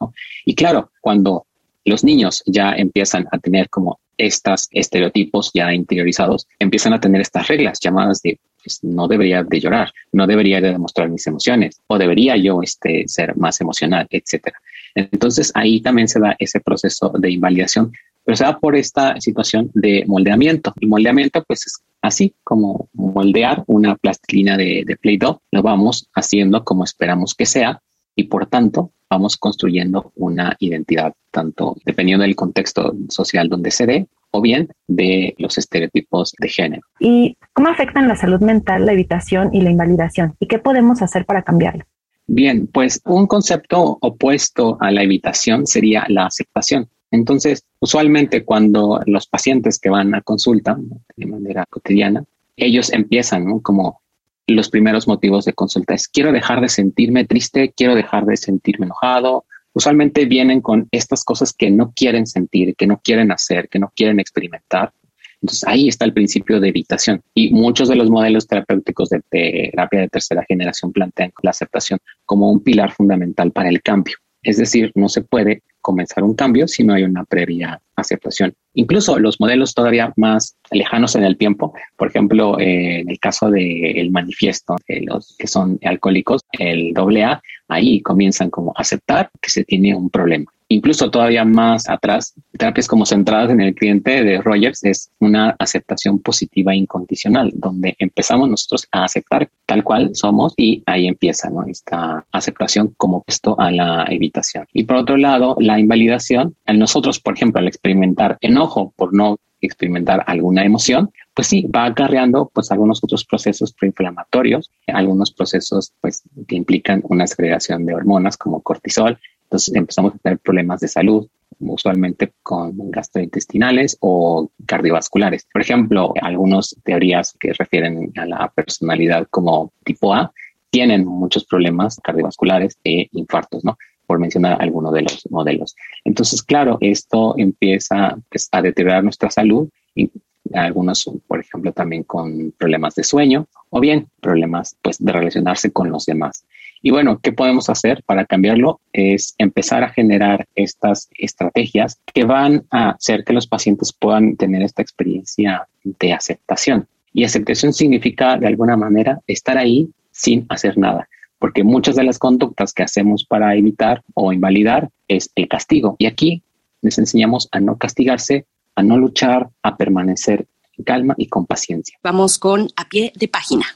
Y 0.44 0.54
claro, 0.54 0.90
cuando 1.00 1.46
los 1.84 2.04
niños 2.04 2.42
ya 2.46 2.72
empiezan 2.72 3.26
a 3.32 3.38
tener 3.38 3.68
como 3.68 3.98
estos 4.18 4.68
estereotipos 4.70 5.50
ya 5.54 5.72
interiorizados, 5.72 6.46
empiezan 6.58 6.92
a 6.92 7.00
tener 7.00 7.20
estas 7.20 7.48
reglas 7.48 7.78
llamadas 7.80 8.20
de 8.22 8.38
pues, 8.62 8.78
no 8.82 9.08
debería 9.08 9.42
de 9.42 9.60
llorar, 9.60 9.92
no 10.12 10.26
debería 10.26 10.60
de 10.60 10.70
demostrar 10.70 11.08
mis 11.08 11.26
emociones 11.26 11.80
o 11.88 11.98
debería 11.98 12.36
yo 12.36 12.62
este, 12.62 13.04
ser 13.08 13.36
más 13.36 13.60
emocional, 13.60 14.06
etcétera. 14.10 14.56
Entonces 14.94 15.50
ahí 15.54 15.80
también 15.80 16.08
se 16.08 16.20
da 16.20 16.36
ese 16.38 16.60
proceso 16.60 17.12
de 17.18 17.30
invalidación, 17.30 17.92
pero 18.24 18.36
se 18.36 18.44
da 18.44 18.58
por 18.58 18.76
esta 18.76 19.20
situación 19.20 19.70
de 19.74 20.04
moldeamiento. 20.06 20.72
Y 20.80 20.86
moldeamiento 20.86 21.42
pues 21.44 21.66
es 21.66 21.82
así 22.02 22.34
como 22.44 22.88
moldear 22.94 23.64
una 23.66 23.96
plastilina 23.96 24.56
de, 24.56 24.82
de 24.86 24.96
Play-Doh, 24.96 25.40
lo 25.50 25.62
vamos 25.62 26.08
haciendo 26.14 26.64
como 26.64 26.84
esperamos 26.84 27.34
que 27.34 27.46
sea 27.46 27.80
y 28.16 28.24
por 28.24 28.46
tanto 28.46 28.92
vamos 29.08 29.36
construyendo 29.36 30.12
una 30.16 30.56
identidad, 30.58 31.12
tanto 31.30 31.76
dependiendo 31.84 32.24
del 32.24 32.34
contexto 32.34 32.94
social 33.08 33.48
donde 33.48 33.70
se 33.70 33.86
dé 33.86 34.06
o 34.30 34.40
bien 34.40 34.68
de 34.88 35.34
los 35.38 35.58
estereotipos 35.58 36.32
de 36.38 36.48
género. 36.48 36.82
¿Y 36.98 37.36
cómo 37.52 37.68
afectan 37.68 38.08
la 38.08 38.16
salud 38.16 38.40
mental, 38.40 38.86
la 38.86 38.92
evitación 38.92 39.50
y 39.54 39.60
la 39.60 39.70
invalidación? 39.70 40.34
¿Y 40.40 40.46
qué 40.46 40.58
podemos 40.58 41.02
hacer 41.02 41.26
para 41.26 41.42
cambiarlo? 41.42 41.84
Bien, 42.26 42.66
pues 42.66 43.00
un 43.04 43.26
concepto 43.26 43.98
opuesto 44.00 44.78
a 44.80 44.90
la 44.90 45.02
evitación 45.02 45.66
sería 45.66 46.06
la 46.08 46.26
aceptación. 46.26 46.88
Entonces, 47.10 47.64
usualmente 47.82 48.44
cuando 48.44 49.00
los 49.06 49.26
pacientes 49.26 49.78
que 49.78 49.90
van 49.90 50.14
a 50.14 50.22
consulta 50.22 50.78
de 51.16 51.26
manera 51.26 51.66
cotidiana, 51.68 52.24
ellos 52.56 52.92
empiezan 52.92 53.58
como 53.58 54.00
los 54.46 54.70
primeros 54.70 55.08
motivos 55.08 55.44
de 55.44 55.52
consulta 55.52 55.94
es 55.94 56.06
quiero 56.08 56.32
dejar 56.32 56.60
de 56.60 56.68
sentirme 56.68 57.24
triste, 57.24 57.72
quiero 57.76 57.96
dejar 57.96 58.24
de 58.24 58.36
sentirme 58.36 58.86
enojado. 58.86 59.46
Usualmente 59.72 60.26
vienen 60.26 60.60
con 60.60 60.86
estas 60.92 61.24
cosas 61.24 61.52
que 61.52 61.70
no 61.70 61.92
quieren 61.92 62.26
sentir, 62.26 62.76
que 62.76 62.86
no 62.86 63.00
quieren 63.02 63.32
hacer, 63.32 63.68
que 63.68 63.80
no 63.80 63.92
quieren 63.96 64.20
experimentar. 64.20 64.92
Entonces 65.40 65.64
ahí 65.66 65.88
está 65.88 66.04
el 66.04 66.12
principio 66.12 66.60
de 66.60 66.68
evitación 66.68 67.20
y 67.34 67.50
muchos 67.52 67.88
de 67.88 67.96
los 67.96 68.08
modelos 68.10 68.46
terapéuticos 68.46 69.08
de 69.08 69.22
terapia 69.28 70.02
de 70.02 70.08
tercera 70.08 70.44
generación 70.46 70.92
plantean 70.92 71.32
la 71.42 71.50
aceptación 71.50 71.98
como 72.24 72.48
un 72.48 72.62
pilar 72.62 72.92
fundamental 72.92 73.50
para 73.50 73.70
el 73.70 73.82
cambio. 73.82 74.21
Es 74.42 74.56
decir, 74.56 74.92
no 74.94 75.08
se 75.08 75.22
puede 75.22 75.62
comenzar 75.80 76.24
un 76.24 76.34
cambio 76.34 76.68
si 76.68 76.84
no 76.84 76.94
hay 76.94 77.02
una 77.02 77.24
previa 77.24 77.80
aceptación. 77.96 78.54
Incluso 78.74 79.18
los 79.18 79.40
modelos 79.40 79.74
todavía 79.74 80.12
más 80.16 80.56
lejanos 80.70 81.14
en 81.16 81.24
el 81.24 81.36
tiempo, 81.36 81.74
por 81.96 82.08
ejemplo, 82.08 82.58
eh, 82.58 83.00
en 83.00 83.10
el 83.10 83.18
caso 83.18 83.50
del 83.50 84.10
manifiesto 84.10 84.76
de 84.88 85.02
los 85.02 85.36
que 85.38 85.46
son 85.46 85.78
alcohólicos, 85.84 86.42
el 86.52 86.92
AA, 86.96 87.42
ahí 87.68 88.00
comienzan 88.00 88.50
como 88.50 88.72
aceptar 88.76 89.30
que 89.40 89.50
se 89.50 89.64
tiene 89.64 89.94
un 89.94 90.10
problema 90.10 90.52
incluso 90.72 91.10
todavía 91.10 91.44
más 91.44 91.88
atrás, 91.88 92.34
terapias 92.56 92.86
como 92.86 93.06
centradas 93.06 93.50
en 93.50 93.60
el 93.60 93.74
cliente 93.74 94.24
de 94.24 94.40
Rogers 94.40 94.84
es 94.84 95.10
una 95.18 95.54
aceptación 95.58 96.18
positiva 96.18 96.74
incondicional, 96.74 97.52
donde 97.54 97.94
empezamos 97.98 98.48
nosotros 98.48 98.86
a 98.92 99.04
aceptar 99.04 99.48
tal 99.66 99.84
cual 99.84 100.10
somos 100.14 100.54
y 100.56 100.82
ahí 100.86 101.06
empieza 101.06 101.50
¿no? 101.50 101.64
esta 101.66 102.24
aceptación 102.32 102.94
como 102.96 103.24
esto 103.26 103.58
a 103.58 103.70
la 103.70 104.04
evitación. 104.08 104.66
Y 104.72 104.84
por 104.84 104.96
otro 104.96 105.16
lado, 105.16 105.56
la 105.58 105.78
invalidación, 105.78 106.56
en 106.66 106.78
nosotros, 106.78 107.20
por 107.20 107.34
ejemplo, 107.34 107.60
al 107.60 107.68
experimentar 107.68 108.38
enojo 108.40 108.92
por 108.96 109.14
no 109.14 109.38
experimentar 109.62 110.24
alguna 110.26 110.64
emoción, 110.64 111.10
pues 111.34 111.48
sí, 111.48 111.62
va 111.62 111.86
acarreando 111.86 112.50
pues 112.52 112.70
algunos 112.70 113.02
otros 113.02 113.24
procesos 113.24 113.72
proinflamatorios, 113.72 114.70
algunos 114.88 115.32
procesos 115.32 115.92
pues 116.00 116.22
que 116.46 116.56
implican 116.56 117.00
una 117.04 117.26
segregación 117.26 117.86
de 117.86 117.94
hormonas 117.94 118.36
como 118.36 118.60
cortisol. 118.60 119.18
Entonces 119.52 119.74
empezamos 119.74 120.14
a 120.14 120.18
tener 120.18 120.38
problemas 120.38 120.80
de 120.80 120.88
salud, 120.88 121.28
usualmente 121.60 122.32
con 122.42 122.90
gastrointestinales 122.90 123.98
o 124.00 124.50
cardiovasculares. 124.64 125.46
Por 125.52 125.60
ejemplo, 125.60 126.14
algunas 126.22 126.74
teorías 126.82 127.36
que 127.38 127.52
refieren 127.52 128.10
a 128.16 128.24
la 128.24 128.50
personalidad 128.54 129.28
como 129.28 129.70
tipo 129.84 130.14
A 130.14 130.32
tienen 130.70 131.04
muchos 131.04 131.44
problemas 131.44 132.00
cardiovasculares 132.02 132.78
e 132.82 133.08
infartos, 133.12 133.62
¿no? 133.62 133.76
por 134.06 134.18
mencionar 134.18 134.56
alguno 134.58 134.90
de 134.90 135.02
los 135.02 135.30
modelos. 135.30 135.76
Entonces, 136.02 136.42
claro, 136.42 136.78
esto 136.80 137.34
empieza 137.36 138.16
pues, 138.30 138.48
a 138.52 138.62
deteriorar 138.62 139.04
nuestra 139.04 139.30
salud 139.30 139.68
y 139.94 140.10
algunos, 140.54 141.10
por 141.26 141.40
ejemplo, 141.40 141.72
también 141.72 142.04
con 142.04 142.52
problemas 142.52 142.94
de 142.94 143.04
sueño 143.04 143.48
o 143.68 143.80
bien 143.80 144.08
problemas 144.22 144.78
pues, 144.80 144.96
de 144.98 145.12
relacionarse 145.12 145.72
con 145.72 145.90
los 145.90 146.06
demás. 146.06 146.46
Y 146.82 146.90
bueno, 146.90 147.20
¿qué 147.22 147.32
podemos 147.32 147.70
hacer 147.70 148.02
para 148.04 148.26
cambiarlo? 148.26 148.80
Es 148.92 149.34
empezar 149.38 149.84
a 149.84 149.90
generar 149.90 150.48
estas 150.54 151.08
estrategias 151.16 152.00
que 152.12 152.24
van 152.24 152.64
a 152.70 152.90
hacer 152.90 153.24
que 153.24 153.32
los 153.32 153.46
pacientes 153.46 153.92
puedan 153.92 154.36
tener 154.36 154.62
esta 154.62 154.82
experiencia 154.82 155.68
de 155.84 156.12
aceptación. 156.12 156.88
Y 157.12 157.24
aceptación 157.24 157.72
significa, 157.72 158.36
de 158.36 158.48
alguna 158.48 158.76
manera, 158.76 159.20
estar 159.26 159.58
ahí 159.58 159.88
sin 160.10 160.46
hacer 160.48 160.76
nada 160.76 161.08
porque 161.42 161.64
muchas 161.64 161.96
de 161.96 162.04
las 162.04 162.20
conductas 162.20 162.72
que 162.72 162.84
hacemos 162.84 163.24
para 163.24 163.56
evitar 163.56 164.04
o 164.14 164.32
invalidar 164.32 164.90
es 165.08 165.28
el 165.34 165.48
castigo. 165.48 165.96
Y 165.98 166.06
aquí 166.06 166.44
les 166.82 166.98
enseñamos 166.98 167.48
a 167.50 167.58
no 167.58 167.78
castigarse, 167.78 168.46
a 168.76 168.84
no 168.84 168.96
luchar, 168.96 169.48
a 169.60 169.76
permanecer 169.76 170.46
en 170.78 170.84
calma 170.84 171.14
y 171.18 171.26
con 171.26 171.46
paciencia. 171.46 171.98
Vamos 172.04 172.38
con 172.38 172.68
a 172.76 172.88
pie 172.88 173.12
de 173.16 173.26
página. 173.26 173.66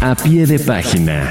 A 0.00 0.14
pie 0.14 0.46
de 0.46 0.58
página. 0.58 1.28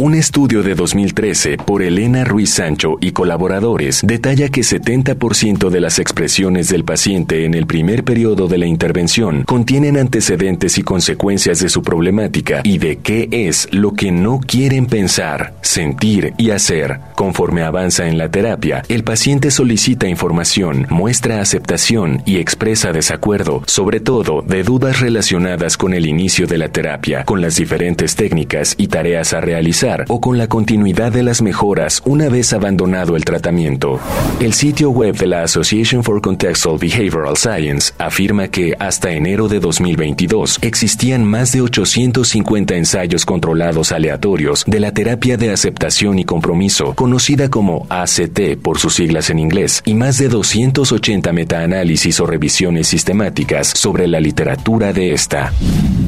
Un 0.00 0.14
estudio 0.14 0.62
de 0.62 0.74
2013 0.74 1.58
por 1.58 1.82
Elena 1.82 2.24
Ruiz 2.24 2.54
Sancho 2.54 2.96
y 3.02 3.12
colaboradores 3.12 4.00
detalla 4.02 4.48
que 4.48 4.62
70% 4.62 5.68
de 5.68 5.78
las 5.78 5.98
expresiones 5.98 6.70
del 6.70 6.86
paciente 6.86 7.44
en 7.44 7.52
el 7.52 7.66
primer 7.66 8.02
periodo 8.02 8.48
de 8.48 8.56
la 8.56 8.64
intervención 8.64 9.42
contienen 9.42 9.98
antecedentes 9.98 10.78
y 10.78 10.82
consecuencias 10.84 11.60
de 11.60 11.68
su 11.68 11.82
problemática 11.82 12.62
y 12.64 12.78
de 12.78 12.96
qué 12.96 13.28
es 13.30 13.68
lo 13.72 13.92
que 13.92 14.10
no 14.10 14.40
quieren 14.40 14.86
pensar, 14.86 15.52
sentir 15.60 16.32
y 16.38 16.52
hacer. 16.52 17.00
Conforme 17.14 17.62
avanza 17.62 18.08
en 18.08 18.16
la 18.16 18.30
terapia, 18.30 18.82
el 18.88 19.04
paciente 19.04 19.50
solicita 19.50 20.08
información, 20.08 20.86
muestra 20.88 21.42
aceptación 21.42 22.22
y 22.24 22.38
expresa 22.38 22.92
desacuerdo, 22.92 23.62
sobre 23.66 24.00
todo 24.00 24.40
de 24.40 24.62
dudas 24.62 25.00
relacionadas 25.00 25.76
con 25.76 25.92
el 25.92 26.06
inicio 26.06 26.46
de 26.46 26.56
la 26.56 26.70
terapia, 26.70 27.26
con 27.26 27.42
las 27.42 27.56
diferentes 27.56 28.16
técnicas 28.16 28.74
y 28.78 28.86
tareas 28.86 29.34
a 29.34 29.42
realizar 29.42 29.89
o 30.08 30.20
con 30.20 30.38
la 30.38 30.48
continuidad 30.48 31.12
de 31.12 31.22
las 31.22 31.42
mejoras 31.42 32.02
una 32.04 32.28
vez 32.28 32.52
abandonado 32.52 33.16
el 33.16 33.24
tratamiento. 33.24 33.98
El 34.40 34.52
sitio 34.52 34.90
web 34.90 35.16
de 35.16 35.26
la 35.26 35.42
Association 35.42 36.04
for 36.04 36.20
Contextual 36.20 36.78
Behavioral 36.78 37.36
Science 37.36 37.92
afirma 37.98 38.48
que 38.48 38.74
hasta 38.78 39.10
enero 39.10 39.48
de 39.48 39.60
2022 39.60 40.58
existían 40.62 41.24
más 41.24 41.52
de 41.52 41.62
850 41.62 42.74
ensayos 42.74 43.24
controlados 43.24 43.92
aleatorios 43.92 44.64
de 44.66 44.80
la 44.80 44.92
terapia 44.92 45.36
de 45.36 45.52
aceptación 45.52 46.18
y 46.18 46.24
compromiso, 46.24 46.94
conocida 46.94 47.48
como 47.48 47.86
ACT 47.88 48.56
por 48.62 48.78
sus 48.78 48.94
siglas 48.94 49.30
en 49.30 49.38
inglés, 49.38 49.82
y 49.84 49.94
más 49.94 50.18
de 50.18 50.28
280 50.28 51.32
metaanálisis 51.32 52.20
o 52.20 52.26
revisiones 52.26 52.88
sistemáticas 52.88 53.68
sobre 53.68 54.06
la 54.06 54.20
literatura 54.20 54.92
de 54.92 55.12
esta. 55.12 55.52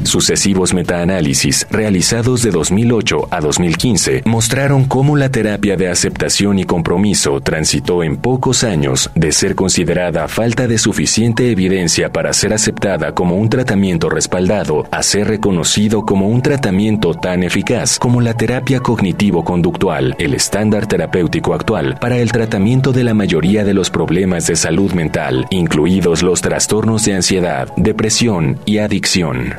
Sucesivos 0.03 0.73
metaanálisis 0.73 1.67
realizados 1.69 2.43
de 2.43 2.51
2008 2.51 3.27
a 3.31 3.39
2015 3.73 4.23
mostraron 4.25 4.85
cómo 4.85 5.17
la 5.17 5.29
terapia 5.29 5.75
de 5.75 5.89
aceptación 5.89 6.59
y 6.59 6.63
compromiso 6.63 7.41
transitó 7.41 8.03
en 8.03 8.17
pocos 8.17 8.63
años 8.63 9.09
de 9.15 9.31
ser 9.31 9.55
considerada 9.55 10.27
falta 10.27 10.67
de 10.67 10.77
suficiente 10.77 11.49
evidencia 11.49 12.11
para 12.11 12.33
ser 12.33 12.53
aceptada 12.53 13.13
como 13.13 13.35
un 13.35 13.49
tratamiento 13.49 14.09
respaldado 14.09 14.85
a 14.91 15.01
ser 15.01 15.27
reconocido 15.27 16.05
como 16.05 16.27
un 16.27 16.41
tratamiento 16.41 17.13
tan 17.13 17.43
eficaz 17.43 17.97
como 17.97 18.21
la 18.21 18.35
terapia 18.35 18.79
cognitivo-conductual, 18.79 20.15
el 20.19 20.33
estándar 20.35 20.85
terapéutico 20.87 21.53
actual 21.53 21.97
para 21.99 22.17
el 22.17 22.31
tratamiento 22.31 22.91
de 22.91 23.03
la 23.03 23.13
mayoría 23.13 23.63
de 23.63 23.73
los 23.73 23.89
problemas 23.89 24.45
de 24.47 24.55
salud 24.55 24.93
mental, 24.93 25.47
incluidos 25.49 26.21
los 26.21 26.41
trastornos 26.41 27.05
de 27.05 27.15
ansiedad, 27.15 27.69
depresión 27.75 28.59
y 28.65 28.77
adicción. 28.77 29.55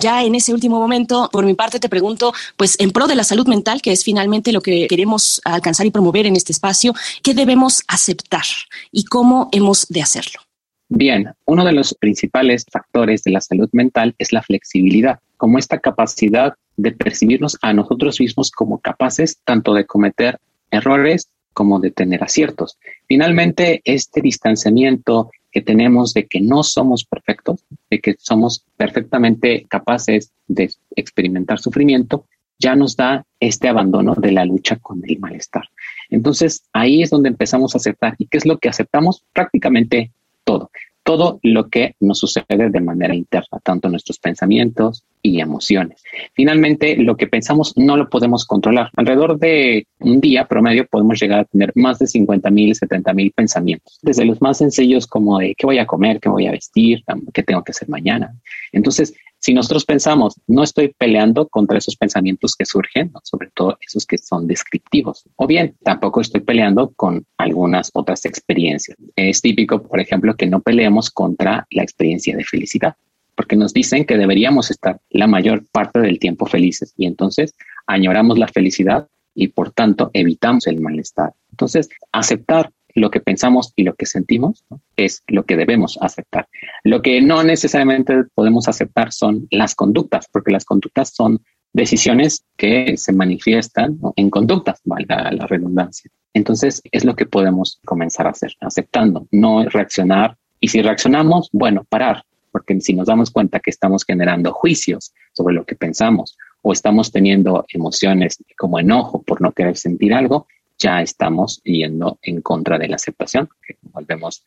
Ya 0.00 0.22
en 0.22 0.36
ese 0.36 0.54
último 0.54 0.78
momento, 0.78 1.28
por 1.32 1.44
mi 1.44 1.54
parte, 1.54 1.80
te 1.80 1.88
pregunto, 1.88 2.32
pues 2.56 2.76
en 2.78 2.92
pro 2.92 3.08
de 3.08 3.16
la 3.16 3.24
salud 3.24 3.48
mental, 3.48 3.82
que 3.82 3.90
es 3.90 4.04
finalmente 4.04 4.52
lo 4.52 4.60
que 4.60 4.86
queremos 4.86 5.40
alcanzar 5.44 5.86
y 5.86 5.90
promover 5.90 6.26
en 6.26 6.36
este 6.36 6.52
espacio, 6.52 6.94
¿qué 7.22 7.34
debemos 7.34 7.82
aceptar 7.88 8.44
y 8.92 9.04
cómo 9.04 9.48
hemos 9.50 9.88
de 9.88 10.02
hacerlo? 10.02 10.40
Bien, 10.88 11.32
uno 11.46 11.64
de 11.64 11.72
los 11.72 11.94
principales 11.94 12.64
factores 12.70 13.24
de 13.24 13.32
la 13.32 13.40
salud 13.40 13.68
mental 13.72 14.14
es 14.18 14.32
la 14.32 14.42
flexibilidad, 14.42 15.18
como 15.36 15.58
esta 15.58 15.80
capacidad 15.80 16.54
de 16.76 16.92
percibirnos 16.92 17.58
a 17.60 17.72
nosotros 17.72 18.20
mismos 18.20 18.52
como 18.52 18.78
capaces 18.78 19.38
tanto 19.44 19.74
de 19.74 19.84
cometer 19.84 20.38
errores 20.70 21.28
como 21.52 21.80
de 21.80 21.90
tener 21.90 22.22
aciertos. 22.22 22.78
Finalmente, 23.08 23.82
este 23.84 24.20
distanciamiento 24.20 25.30
que 25.50 25.62
tenemos 25.62 26.14
de 26.14 26.26
que 26.26 26.40
no 26.40 26.62
somos 26.62 27.04
perfectos, 27.04 27.64
de 27.90 28.00
que 28.00 28.16
somos 28.18 28.64
perfectamente 28.76 29.66
capaces 29.68 30.32
de 30.46 30.70
experimentar 30.96 31.58
sufrimiento, 31.58 32.26
ya 32.58 32.74
nos 32.74 32.96
da 32.96 33.24
este 33.40 33.68
abandono 33.68 34.14
de 34.14 34.32
la 34.32 34.44
lucha 34.44 34.76
con 34.76 35.02
el 35.06 35.18
malestar. 35.18 35.64
Entonces, 36.10 36.64
ahí 36.72 37.02
es 37.02 37.10
donde 37.10 37.28
empezamos 37.28 37.74
a 37.74 37.78
aceptar. 37.78 38.16
¿Y 38.18 38.26
qué 38.26 38.38
es 38.38 38.46
lo 38.46 38.58
que 38.58 38.68
aceptamos? 38.68 39.24
Prácticamente 39.32 40.12
todo 40.44 40.70
todo 41.08 41.40
lo 41.42 41.70
que 41.70 41.94
nos 42.00 42.18
sucede 42.18 42.68
de 42.68 42.80
manera 42.82 43.14
interna, 43.14 43.58
tanto 43.64 43.88
nuestros 43.88 44.18
pensamientos 44.18 45.06
y 45.28 45.40
emociones. 45.40 46.02
Finalmente, 46.34 46.96
lo 46.96 47.16
que 47.16 47.26
pensamos 47.26 47.74
no 47.76 47.96
lo 47.96 48.08
podemos 48.08 48.44
controlar. 48.46 48.90
Alrededor 48.96 49.38
de 49.38 49.86
un 50.00 50.20
día 50.20 50.46
promedio 50.46 50.86
podemos 50.86 51.20
llegar 51.20 51.40
a 51.40 51.44
tener 51.44 51.72
más 51.74 51.98
de 51.98 52.06
50 52.06 52.50
mil, 52.50 52.74
70 52.74 53.12
mil 53.12 53.32
pensamientos, 53.32 53.98
desde 54.02 54.24
los 54.24 54.40
más 54.40 54.58
sencillos 54.58 55.06
como 55.06 55.38
de 55.38 55.54
qué 55.54 55.66
voy 55.66 55.78
a 55.78 55.86
comer, 55.86 56.20
qué 56.20 56.28
voy 56.28 56.46
a 56.46 56.52
vestir, 56.52 57.04
qué 57.32 57.42
tengo 57.42 57.62
que 57.62 57.72
hacer 57.72 57.88
mañana. 57.88 58.34
Entonces, 58.72 59.14
si 59.40 59.54
nosotros 59.54 59.84
pensamos, 59.84 60.40
no 60.48 60.64
estoy 60.64 60.92
peleando 60.98 61.46
contra 61.46 61.78
esos 61.78 61.96
pensamientos 61.96 62.56
que 62.56 62.66
surgen, 62.66 63.12
sobre 63.22 63.50
todo 63.54 63.78
esos 63.80 64.04
que 64.04 64.18
son 64.18 64.48
descriptivos, 64.48 65.24
o 65.36 65.46
bien 65.46 65.76
tampoco 65.84 66.20
estoy 66.20 66.40
peleando 66.40 66.92
con 66.96 67.24
algunas 67.36 67.90
otras 67.94 68.24
experiencias. 68.24 68.96
Es 69.14 69.40
típico, 69.40 69.80
por 69.82 70.00
ejemplo, 70.00 70.34
que 70.34 70.46
no 70.46 70.60
peleemos 70.60 71.10
contra 71.10 71.66
la 71.70 71.82
experiencia 71.84 72.36
de 72.36 72.44
felicidad, 72.44 72.96
porque 73.38 73.54
nos 73.54 73.72
dicen 73.72 74.04
que 74.04 74.18
deberíamos 74.18 74.68
estar 74.72 75.00
la 75.10 75.28
mayor 75.28 75.64
parte 75.70 76.00
del 76.00 76.18
tiempo 76.18 76.44
felices 76.44 76.92
y 76.96 77.06
entonces 77.06 77.54
añoramos 77.86 78.36
la 78.36 78.48
felicidad 78.48 79.06
y 79.32 79.46
por 79.46 79.70
tanto 79.70 80.10
evitamos 80.12 80.66
el 80.66 80.80
malestar. 80.80 81.34
Entonces, 81.52 81.88
aceptar 82.10 82.72
lo 82.96 83.12
que 83.12 83.20
pensamos 83.20 83.72
y 83.76 83.84
lo 83.84 83.94
que 83.94 84.06
sentimos 84.06 84.64
es 84.96 85.22
lo 85.28 85.44
que 85.44 85.56
debemos 85.56 86.00
aceptar. 86.00 86.48
Lo 86.82 87.00
que 87.00 87.20
no 87.20 87.44
necesariamente 87.44 88.24
podemos 88.34 88.66
aceptar 88.66 89.12
son 89.12 89.46
las 89.52 89.76
conductas, 89.76 90.26
porque 90.32 90.50
las 90.50 90.64
conductas 90.64 91.14
son 91.14 91.40
decisiones 91.72 92.44
que 92.56 92.96
se 92.96 93.12
manifiestan 93.12 94.00
en 94.16 94.30
conductas, 94.30 94.80
valga 94.82 95.30
la 95.30 95.46
redundancia. 95.46 96.10
Entonces, 96.34 96.82
es 96.90 97.04
lo 97.04 97.14
que 97.14 97.26
podemos 97.26 97.78
comenzar 97.84 98.26
a 98.26 98.30
hacer, 98.30 98.56
aceptando, 98.58 99.28
no 99.30 99.62
reaccionar. 99.62 100.36
Y 100.58 100.66
si 100.66 100.82
reaccionamos, 100.82 101.50
bueno, 101.52 101.86
parar, 101.88 102.24
porque 102.50 102.80
si 102.80 102.94
nos 102.94 103.06
damos 103.06 103.30
cuenta 103.30 103.60
que 103.60 103.70
estamos 103.70 104.04
generando 104.04 104.52
juicios 104.52 105.12
sobre 105.32 105.54
lo 105.54 105.64
que 105.64 105.74
pensamos 105.74 106.36
o 106.62 106.72
estamos 106.72 107.12
teniendo 107.12 107.64
emociones 107.72 108.42
como 108.56 108.78
enojo 108.78 109.22
por 109.22 109.40
no 109.40 109.52
querer 109.52 109.76
sentir 109.76 110.12
algo, 110.12 110.46
ya 110.78 111.02
estamos 111.02 111.60
yendo 111.64 112.18
en 112.22 112.40
contra 112.40 112.78
de 112.78 112.88
la 112.88 112.96
aceptación, 112.96 113.48
que 113.66 113.76
volvemos 113.92 114.44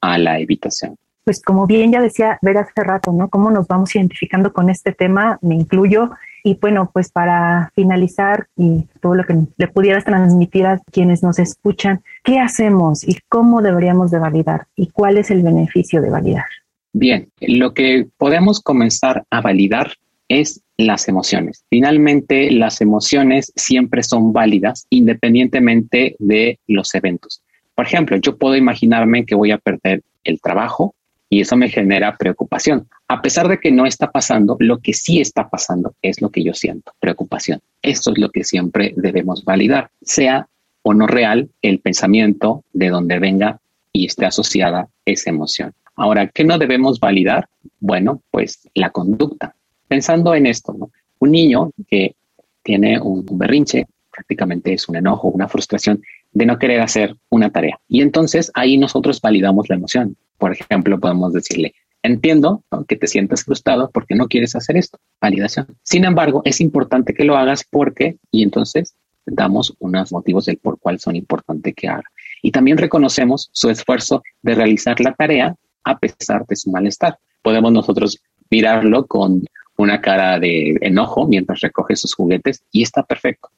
a 0.00 0.18
la 0.18 0.38
evitación. 0.38 0.96
pues 1.24 1.42
como 1.42 1.66
bien 1.66 1.92
ya 1.92 2.00
decía 2.00 2.38
Ver 2.42 2.58
hace 2.58 2.82
rato, 2.82 3.12
¿no? 3.12 3.28
Cómo 3.28 3.50
nos 3.50 3.66
vamos 3.68 3.94
identificando 3.94 4.52
con 4.52 4.70
este 4.70 4.92
tema, 4.92 5.38
me 5.42 5.54
incluyo. 5.54 6.10
Y 6.42 6.58
bueno, 6.58 6.90
pues 6.92 7.12
para 7.12 7.70
finalizar 7.74 8.48
y 8.56 8.88
todo 9.00 9.14
lo 9.14 9.24
que 9.24 9.36
le 9.56 9.68
pudieras 9.68 10.04
transmitir 10.04 10.66
a 10.66 10.78
quienes 10.90 11.22
nos 11.22 11.38
escuchan, 11.38 12.02
¿qué 12.24 12.40
hacemos 12.40 13.06
y 13.06 13.18
cómo 13.28 13.60
deberíamos 13.60 14.10
de 14.10 14.18
validar 14.18 14.66
y 14.74 14.88
cuál 14.88 15.18
es 15.18 15.30
el 15.30 15.42
beneficio 15.42 16.00
de 16.00 16.08
validar? 16.08 16.46
Bien, 16.92 17.30
lo 17.40 17.72
que 17.72 18.08
podemos 18.16 18.60
comenzar 18.60 19.24
a 19.30 19.40
validar 19.40 19.92
es 20.28 20.62
las 20.76 21.08
emociones. 21.08 21.64
Finalmente, 21.68 22.50
las 22.50 22.80
emociones 22.80 23.52
siempre 23.56 24.02
son 24.02 24.32
válidas 24.32 24.86
independientemente 24.90 26.16
de 26.18 26.58
los 26.66 26.94
eventos. 26.94 27.42
Por 27.74 27.86
ejemplo, 27.86 28.16
yo 28.16 28.36
puedo 28.36 28.56
imaginarme 28.56 29.24
que 29.24 29.34
voy 29.34 29.50
a 29.50 29.58
perder 29.58 30.02
el 30.24 30.40
trabajo 30.40 30.94
y 31.28 31.40
eso 31.40 31.56
me 31.56 31.68
genera 31.68 32.16
preocupación. 32.16 32.88
A 33.08 33.22
pesar 33.22 33.48
de 33.48 33.58
que 33.58 33.70
no 33.70 33.86
está 33.86 34.10
pasando, 34.10 34.56
lo 34.58 34.78
que 34.78 34.92
sí 34.92 35.20
está 35.20 35.48
pasando 35.48 35.94
es 36.02 36.20
lo 36.20 36.30
que 36.30 36.42
yo 36.42 36.54
siento, 36.54 36.92
preocupación. 36.98 37.60
Esto 37.82 38.12
es 38.12 38.18
lo 38.18 38.30
que 38.30 38.44
siempre 38.44 38.92
debemos 38.96 39.44
validar, 39.44 39.90
sea 40.02 40.48
o 40.82 40.92
no 40.92 41.06
real 41.06 41.50
el 41.62 41.78
pensamiento 41.78 42.64
de 42.72 42.88
donde 42.88 43.18
venga 43.18 43.60
y 43.92 44.06
esté 44.06 44.26
asociada 44.26 44.88
esa 45.04 45.30
emoción. 45.30 45.72
Ahora, 46.00 46.28
¿qué 46.28 46.44
no 46.44 46.56
debemos 46.56 46.98
validar? 46.98 47.46
Bueno, 47.78 48.22
pues 48.30 48.66
la 48.74 48.88
conducta. 48.88 49.54
Pensando 49.86 50.34
en 50.34 50.46
esto, 50.46 50.74
un 51.18 51.30
niño 51.30 51.72
que 51.88 52.16
tiene 52.62 52.98
un 52.98 53.26
berrinche, 53.32 53.86
prácticamente 54.10 54.72
es 54.72 54.88
un 54.88 54.96
enojo, 54.96 55.28
una 55.28 55.46
frustración 55.46 56.02
de 56.32 56.46
no 56.46 56.58
querer 56.58 56.80
hacer 56.80 57.16
una 57.28 57.50
tarea. 57.50 57.78
Y 57.86 58.00
entonces 58.00 58.50
ahí 58.54 58.78
nosotros 58.78 59.20
validamos 59.20 59.68
la 59.68 59.74
emoción. 59.74 60.16
Por 60.38 60.52
ejemplo, 60.52 60.98
podemos 60.98 61.34
decirle, 61.34 61.74
entiendo 62.02 62.64
que 62.88 62.96
te 62.96 63.06
sientas 63.06 63.44
frustrado 63.44 63.90
porque 63.92 64.14
no 64.14 64.26
quieres 64.26 64.56
hacer 64.56 64.78
esto. 64.78 64.96
Validación. 65.20 65.66
Sin 65.82 66.06
embargo, 66.06 66.40
es 66.46 66.62
importante 66.62 67.12
que 67.12 67.24
lo 67.24 67.36
hagas 67.36 67.62
porque, 67.68 68.16
y 68.30 68.42
entonces 68.42 68.94
damos 69.26 69.74
unos 69.80 70.12
motivos 70.12 70.46
del 70.46 70.56
por 70.56 70.78
cuál 70.78 70.98
son 70.98 71.14
importantes 71.14 71.74
que 71.74 71.88
haga. 71.88 72.04
Y 72.40 72.52
también 72.52 72.78
reconocemos 72.78 73.50
su 73.52 73.68
esfuerzo 73.68 74.22
de 74.40 74.54
realizar 74.54 74.98
la 75.00 75.12
tarea 75.12 75.56
a 75.84 75.98
pesar 75.98 76.46
de 76.46 76.56
su 76.56 76.70
malestar. 76.70 77.18
Podemos 77.42 77.72
nosotros 77.72 78.18
mirarlo 78.50 79.06
con 79.06 79.42
una 79.76 80.00
cara 80.00 80.38
de 80.38 80.76
enojo 80.80 81.26
mientras 81.26 81.60
recoge 81.60 81.96
sus 81.96 82.14
juguetes 82.14 82.62
y 82.72 82.82
está 82.82 83.02
perfecto. 83.02 83.48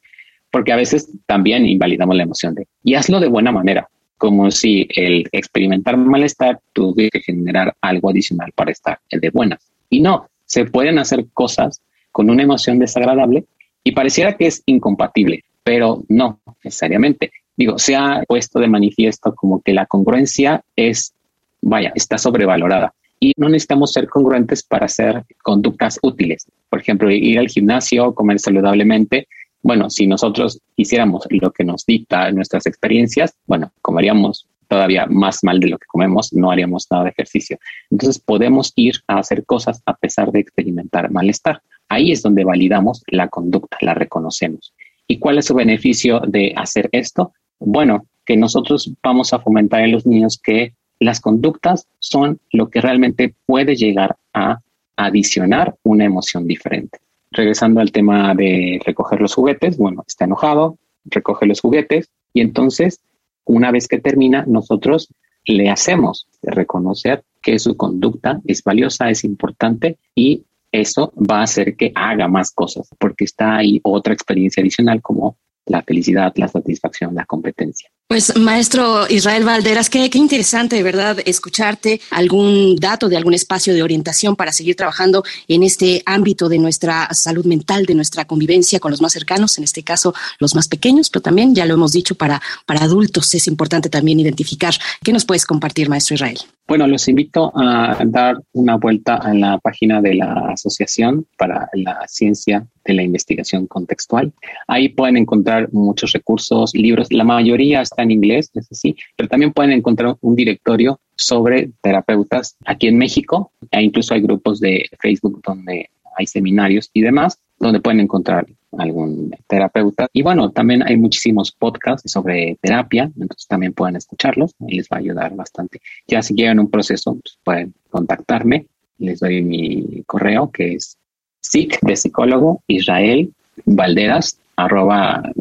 Porque 0.51 0.73
a 0.73 0.77
veces 0.77 1.09
también 1.27 1.67
invalidamos 1.67 2.17
la 2.17 2.23
emoción 2.25 2.55
de, 2.55 2.67
y 2.85 2.95
hazlo 2.95 3.21
de 3.21 3.29
buena 3.29 3.53
manera 3.53 3.89
como 4.23 4.53
si 4.53 4.87
el 4.95 5.29
experimentar 5.33 5.97
malestar 5.97 6.61
tuviera 6.73 7.11
que 7.11 7.23
generar 7.23 7.75
algo 7.81 8.09
adicional 8.09 8.53
para 8.55 8.71
estar 8.71 9.01
de 9.11 9.31
buenas. 9.31 9.73
Y 9.91 9.99
no, 9.99 10.29
se 10.45 10.65
pueden 10.65 11.01
hacer 11.01 11.27
cosas 11.35 11.81
con 12.13 12.31
una 12.31 12.45
emoción 12.45 12.79
desagradable 12.79 13.47
y 13.83 13.91
pareciera 13.91 14.37
que 14.37 14.47
es 14.47 14.63
incompatible, 14.67 15.43
pero 15.65 16.05
no 16.09 16.39
necesariamente. 16.63 17.33
Digo, 17.57 17.81
se 17.81 17.97
ha 17.97 18.23
puesto 18.29 18.61
de 18.61 18.69
manifiesto 18.69 19.35
como 19.35 19.61
que 19.61 19.73
la 19.73 19.87
congruencia 19.87 20.63
es, 20.77 21.15
vaya, 21.63 21.93
está 21.95 22.19
sobrevalorada 22.19 22.93
y 23.23 23.33
no 23.37 23.49
necesitamos 23.49 23.93
ser 23.93 24.09
congruentes 24.09 24.65
para 24.65 24.87
hacer 24.87 25.25
conductas 25.43 25.99
útiles. 26.03 26.45
Por 26.69 26.81
ejemplo, 26.81 27.11
ir 27.11 27.39
al 27.39 27.49
gimnasio, 27.49 28.15
comer 28.15 28.41
saludablemente, 28.41 29.29
bueno, 29.63 29.91
si 29.91 30.09
nosotros 30.09 30.61
hiciéramos 30.77 31.25
lo 31.31 31.53
que 31.53 31.63
nos 31.63 31.87
dicta 31.87 32.33
nuestras 32.33 32.67
experiencias, 32.67 33.37
bueno, 33.47 33.71
comeríamos 33.81 34.49
todavía 34.67 35.07
más 35.07 35.45
mal 35.45 35.61
de 35.61 35.69
lo 35.69 35.79
que 35.79 35.87
comemos, 35.87 36.33
no 36.33 36.51
haríamos 36.51 36.89
nada 36.91 37.05
de 37.05 37.11
ejercicio. 37.11 37.59
Entonces 37.91 38.19
podemos 38.19 38.73
ir 38.75 38.95
a 39.07 39.19
hacer 39.19 39.45
cosas 39.45 39.81
a 39.87 39.95
pesar 39.95 40.33
de 40.33 40.41
experimentar 40.41 41.11
malestar. 41.13 41.63
Ahí 41.89 42.11
es 42.11 42.23
donde 42.23 42.43
validamos 42.43 43.05
la 43.07 43.29
conducta, 43.29 43.77
la 43.83 43.95
reconocemos. 43.95 44.75
¿Y 45.07 45.21
cuál 45.21 45.39
es 45.39 45.47
su 45.47 45.55
beneficio 45.55 46.21
de 46.27 46.55
hacer 46.57 46.89
esto? 46.91 47.33
Bueno, 47.61 48.07
que 48.25 48.37
nosotros 48.37 48.93
vamos 49.01 49.33
a 49.33 49.39
fomentar 49.39 49.83
en 49.83 49.93
los 49.93 50.07
niños 50.07 50.41
que 50.43 50.75
las 51.03 51.21
conductas 51.21 51.87
son 51.99 52.41
lo 52.53 52.71
que 52.71 52.81
realmente 52.81 53.35
puede 53.47 53.77
llegar 53.77 54.17
a 54.33 54.61
adicionar 54.97 55.77
una 55.83 56.05
emoción 56.05 56.47
diferente 56.47 56.99
regresando 57.33 57.81
al 57.81 57.93
tema 57.93 58.35
de 58.35 58.81
recoger 58.85 59.21
los 59.21 59.35
juguetes, 59.35 59.77
bueno, 59.77 60.05
está 60.07 60.27
enojado, 60.27 60.79
recoge 61.07 61.47
los 61.47 61.61
juguetes 61.61 62.11
y 62.33 62.41
entonces, 62.41 63.01
una 63.45 63.71
vez 63.71 63.89
que 63.89 63.99
termina, 63.99 64.45
nosotros 64.47 65.09
le 65.45 65.71
hacemos 65.71 66.29
reconocer 66.43 67.25
que 67.41 67.59
su 67.59 67.77
conducta 67.77 68.41
es 68.45 68.63
valiosa, 68.63 69.11
es 69.11 69.25
importante 69.25 69.99
y 70.15 70.45
eso 70.71 71.13
va 71.19 71.41
a 71.41 71.45
hacer 71.45 71.77
que 71.77 71.91
haga 71.95 72.29
más 72.29 72.53
cosas 72.53 72.89
porque 72.99 73.25
está 73.25 73.57
ahí 73.57 73.81
otra 73.83 74.15
experiencia 74.15 74.61
adicional 74.61 75.03
como 75.03 75.37
la 75.67 75.83
felicidad, 75.83 76.33
la 76.37 76.49
satisfacción, 76.49 77.15
la 77.15 77.25
competencia. 77.25 77.91
Pues 78.13 78.37
maestro 78.37 79.07
Israel 79.09 79.43
Valderas, 79.43 79.89
qué, 79.89 80.11
qué 80.11 80.19
interesante 80.19 80.77
de 80.77 80.83
verdad 80.83 81.17
escucharte 81.25 81.99
algún 82.11 82.77
dato 82.77 83.09
de 83.09 83.17
algún 83.17 83.33
espacio 83.33 83.73
de 83.73 83.83
orientación 83.83 84.37
para 84.37 84.53
seguir 84.53 84.77
trabajando 84.77 85.25
en 85.49 85.63
este 85.63 86.03
ámbito 86.05 86.51
de 86.51 86.59
nuestra 86.59 87.09
salud 87.15 87.47
mental, 87.47 87.87
de 87.87 87.95
nuestra 87.95 88.27
convivencia 88.27 88.81
con 88.81 88.91
los 88.91 89.01
más 89.01 89.15
cercanos, 89.15 89.57
en 89.57 89.65
este 89.65 89.83
caso 89.83 90.13
los 90.41 90.55
más 90.55 90.69
pequeños, 90.69 91.09
pero 91.09 91.23
también 91.23 91.55
ya 91.55 91.65
lo 91.65 91.73
hemos 91.73 91.93
dicho 91.93 92.15
para, 92.15 92.43
para 92.67 92.85
adultos 92.85 93.35
es 93.35 93.47
importante 93.47 93.89
también 93.89 94.21
identificar. 94.21 94.75
¿Qué 95.03 95.15
nos 95.15 95.25
puedes 95.25 95.47
compartir, 95.47 95.89
maestro 95.89 96.17
Israel? 96.17 96.39
Bueno, 96.69 96.87
los 96.87 97.09
invito 97.09 97.53
a 97.55 97.99
dar 98.07 98.37
una 98.53 98.77
vuelta 98.77 99.17
a 99.17 99.35
la 99.35 99.59
página 99.59 100.01
de 100.01 100.15
la 100.15 100.53
Asociación 100.53 101.27
para 101.37 101.69
la 101.75 102.07
Ciencia 102.07 102.67
de 102.85 102.95
la 102.95 103.03
Investigación 103.03 103.67
Contextual. 103.67 104.33
Ahí 104.69 104.89
pueden 104.89 105.17
encontrar 105.17 105.73
muchos 105.73 106.13
recursos, 106.13 106.73
libros, 106.75 107.13
la 107.13 107.25
mayoría 107.25 107.83
está 107.83 108.03
en 108.03 108.13
inglés, 108.13 108.51
es 108.55 108.71
así, 108.71 108.97
pero 109.17 109.29
también 109.29 109.53
pueden 109.53 109.73
encontrar 109.73 110.17
un 110.21 110.37
directorio 110.37 111.01
sobre 111.17 111.71
terapeutas 111.83 112.57
aquí 112.65 112.87
en 112.87 112.97
México. 112.97 113.53
E 113.71 113.83
incluso 113.83 114.15
hay 114.15 114.21
grupos 114.21 114.61
de 114.61 114.89
Facebook 115.01 115.43
donde 115.45 115.91
hay 116.17 116.27
seminarios 116.27 116.91
y 116.93 117.03
demás 117.03 117.39
donde 117.63 117.81
pueden 117.81 118.01
encontrar 118.01 118.47
algún 118.77 119.35
terapeuta. 119.47 120.09
Y 120.13 120.23
bueno, 120.23 120.51
también 120.51 120.83
hay 120.83 120.97
muchísimos 120.97 121.53
podcasts 121.53 122.11
sobre 122.11 122.59
terapia, 122.61 123.11
entonces 123.19 123.47
también 123.47 123.73
pueden 123.73 123.97
escucharlos 123.97 124.55
y 124.67 124.77
les 124.77 124.89
va 124.89 124.97
a 124.97 125.01
ayudar 125.01 125.35
bastante. 125.37 125.81
Ya 126.09 126.23
si 126.23 126.35
llegan 126.35 126.59
un 126.59 126.71
proceso, 126.71 127.15
pues 127.15 127.39
pueden 127.45 127.75
contactarme. 127.91 128.67
Les 128.99 129.21
doy 129.21 129.43
mi 129.43 130.03
correo 130.07 130.51
que 130.51 130.75
es 130.75 130.99
psic 131.41 131.79
de 131.83 131.97
psicólogo 131.97 132.63
Israel 132.67 133.33
Valderas 133.65 134.39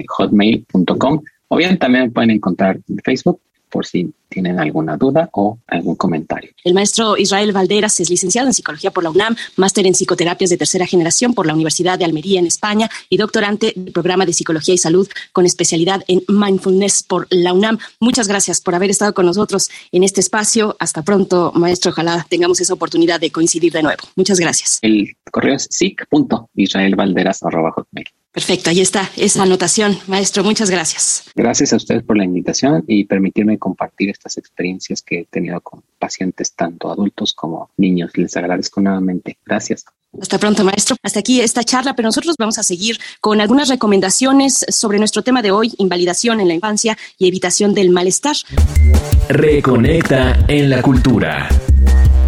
hotmail.com 0.08 1.22
o 1.48 1.58
bien 1.58 1.78
también 1.78 2.12
pueden 2.12 2.32
encontrar 2.32 2.80
en 2.88 2.98
Facebook 3.04 3.40
por 3.72 3.86
si 3.86 4.14
tienen 4.30 4.60
alguna 4.60 4.98
duda 4.98 5.30
o 5.34 5.60
algún 5.68 5.96
comentario. 5.96 6.52
El 6.64 6.74
maestro 6.74 7.18
Israel 7.18 7.52
Valderas 7.52 8.00
es 8.00 8.10
licenciado 8.10 8.48
en 8.48 8.54
psicología 8.54 8.92
por 8.92 9.04
la 9.04 9.10
UNAM, 9.10 9.36
máster 9.58 9.86
en 9.86 9.94
psicoterapias 9.94 10.50
de 10.50 10.58
tercera 10.58 10.86
generación 10.86 11.34
por 11.34 11.46
la 11.46 11.54
Universidad 11.54 12.00
de 12.00 12.06
Almería 12.06 12.40
en 12.40 12.46
España 12.46 12.90
y 13.10 13.18
doctorante 13.18 13.74
del 13.76 13.92
programa 13.92 14.26
de 14.26 14.34
psicología 14.34 14.74
y 14.74 14.78
salud 14.78 15.08
con 15.34 15.46
especialidad 15.46 16.04
en 16.08 16.24
mindfulness 16.28 17.04
por 17.04 17.28
la 17.30 17.54
UNAM. 17.54 17.78
Muchas 18.00 18.28
gracias 18.28 18.62
por 18.62 18.76
haber 18.76 18.90
estado 18.90 19.14
con 19.14 19.26
nosotros 19.26 19.70
en 19.92 20.04
este 20.04 20.22
espacio. 20.22 20.76
Hasta 20.80 21.02
pronto, 21.02 21.52
maestro. 21.56 21.92
Ojalá 21.92 22.26
tengamos 22.30 22.62
esa 22.62 22.74
oportunidad 22.74 23.20
de 23.20 23.32
coincidir 23.32 23.74
de 23.74 23.84
nuevo. 23.84 24.02
Muchas 24.16 24.40
gracias. 24.40 24.80
El 24.82 25.18
correo 25.32 25.56
es 25.56 25.68
sic.israelvalderas.hotmail. 25.70 28.06
Perfecto, 28.32 28.70
ahí 28.70 28.80
está 28.80 29.10
esa 29.18 29.44
anotación. 29.44 29.98
Maestro, 30.08 30.44
muchas 30.44 30.70
gracias. 30.70 31.26
Gracias 31.36 31.74
a 31.74 31.76
ustedes 31.76 32.04
por 32.04 32.18
la 32.18 32.24
invitación 32.24 32.84
y 32.88 33.04
permitirme 33.04 33.58
compartir 33.58 34.10
estas 34.10 34.38
experiencias 34.38 35.02
que 35.02 35.20
he 35.20 35.26
tenido 35.26 35.60
con 35.60 35.84
pacientes, 36.00 36.54
tanto 36.54 36.90
adultos 36.90 37.34
como 37.34 37.72
niños. 37.76 38.12
Les 38.16 38.38
agradezco 38.38 38.80
nuevamente. 38.80 39.38
Gracias. 39.46 39.84
Hasta 40.20 40.38
pronto, 40.38 40.64
maestro. 40.64 40.96
Hasta 41.04 41.20
aquí 41.20 41.42
esta 41.42 41.64
charla, 41.64 41.94
pero 41.94 42.08
nosotros 42.08 42.36
vamos 42.40 42.58
a 42.58 42.64
seguir 42.64 42.98
con 43.20 43.42
algunas 43.42 43.68
recomendaciones 43.68 44.66
sobre 44.70 44.98
nuestro 44.98 45.24
tema 45.24 45.42
de 45.42 45.52
hoy, 45.52 45.74
invalidación 45.78 46.40
en 46.40 46.48
la 46.48 46.54
infancia 46.54 46.98
y 47.18 47.28
evitación 47.28 47.74
del 47.74 47.90
malestar. 47.90 48.36
Reconecta 49.28 50.46
en 50.48 50.70
la 50.70 50.82
cultura. 50.82 51.50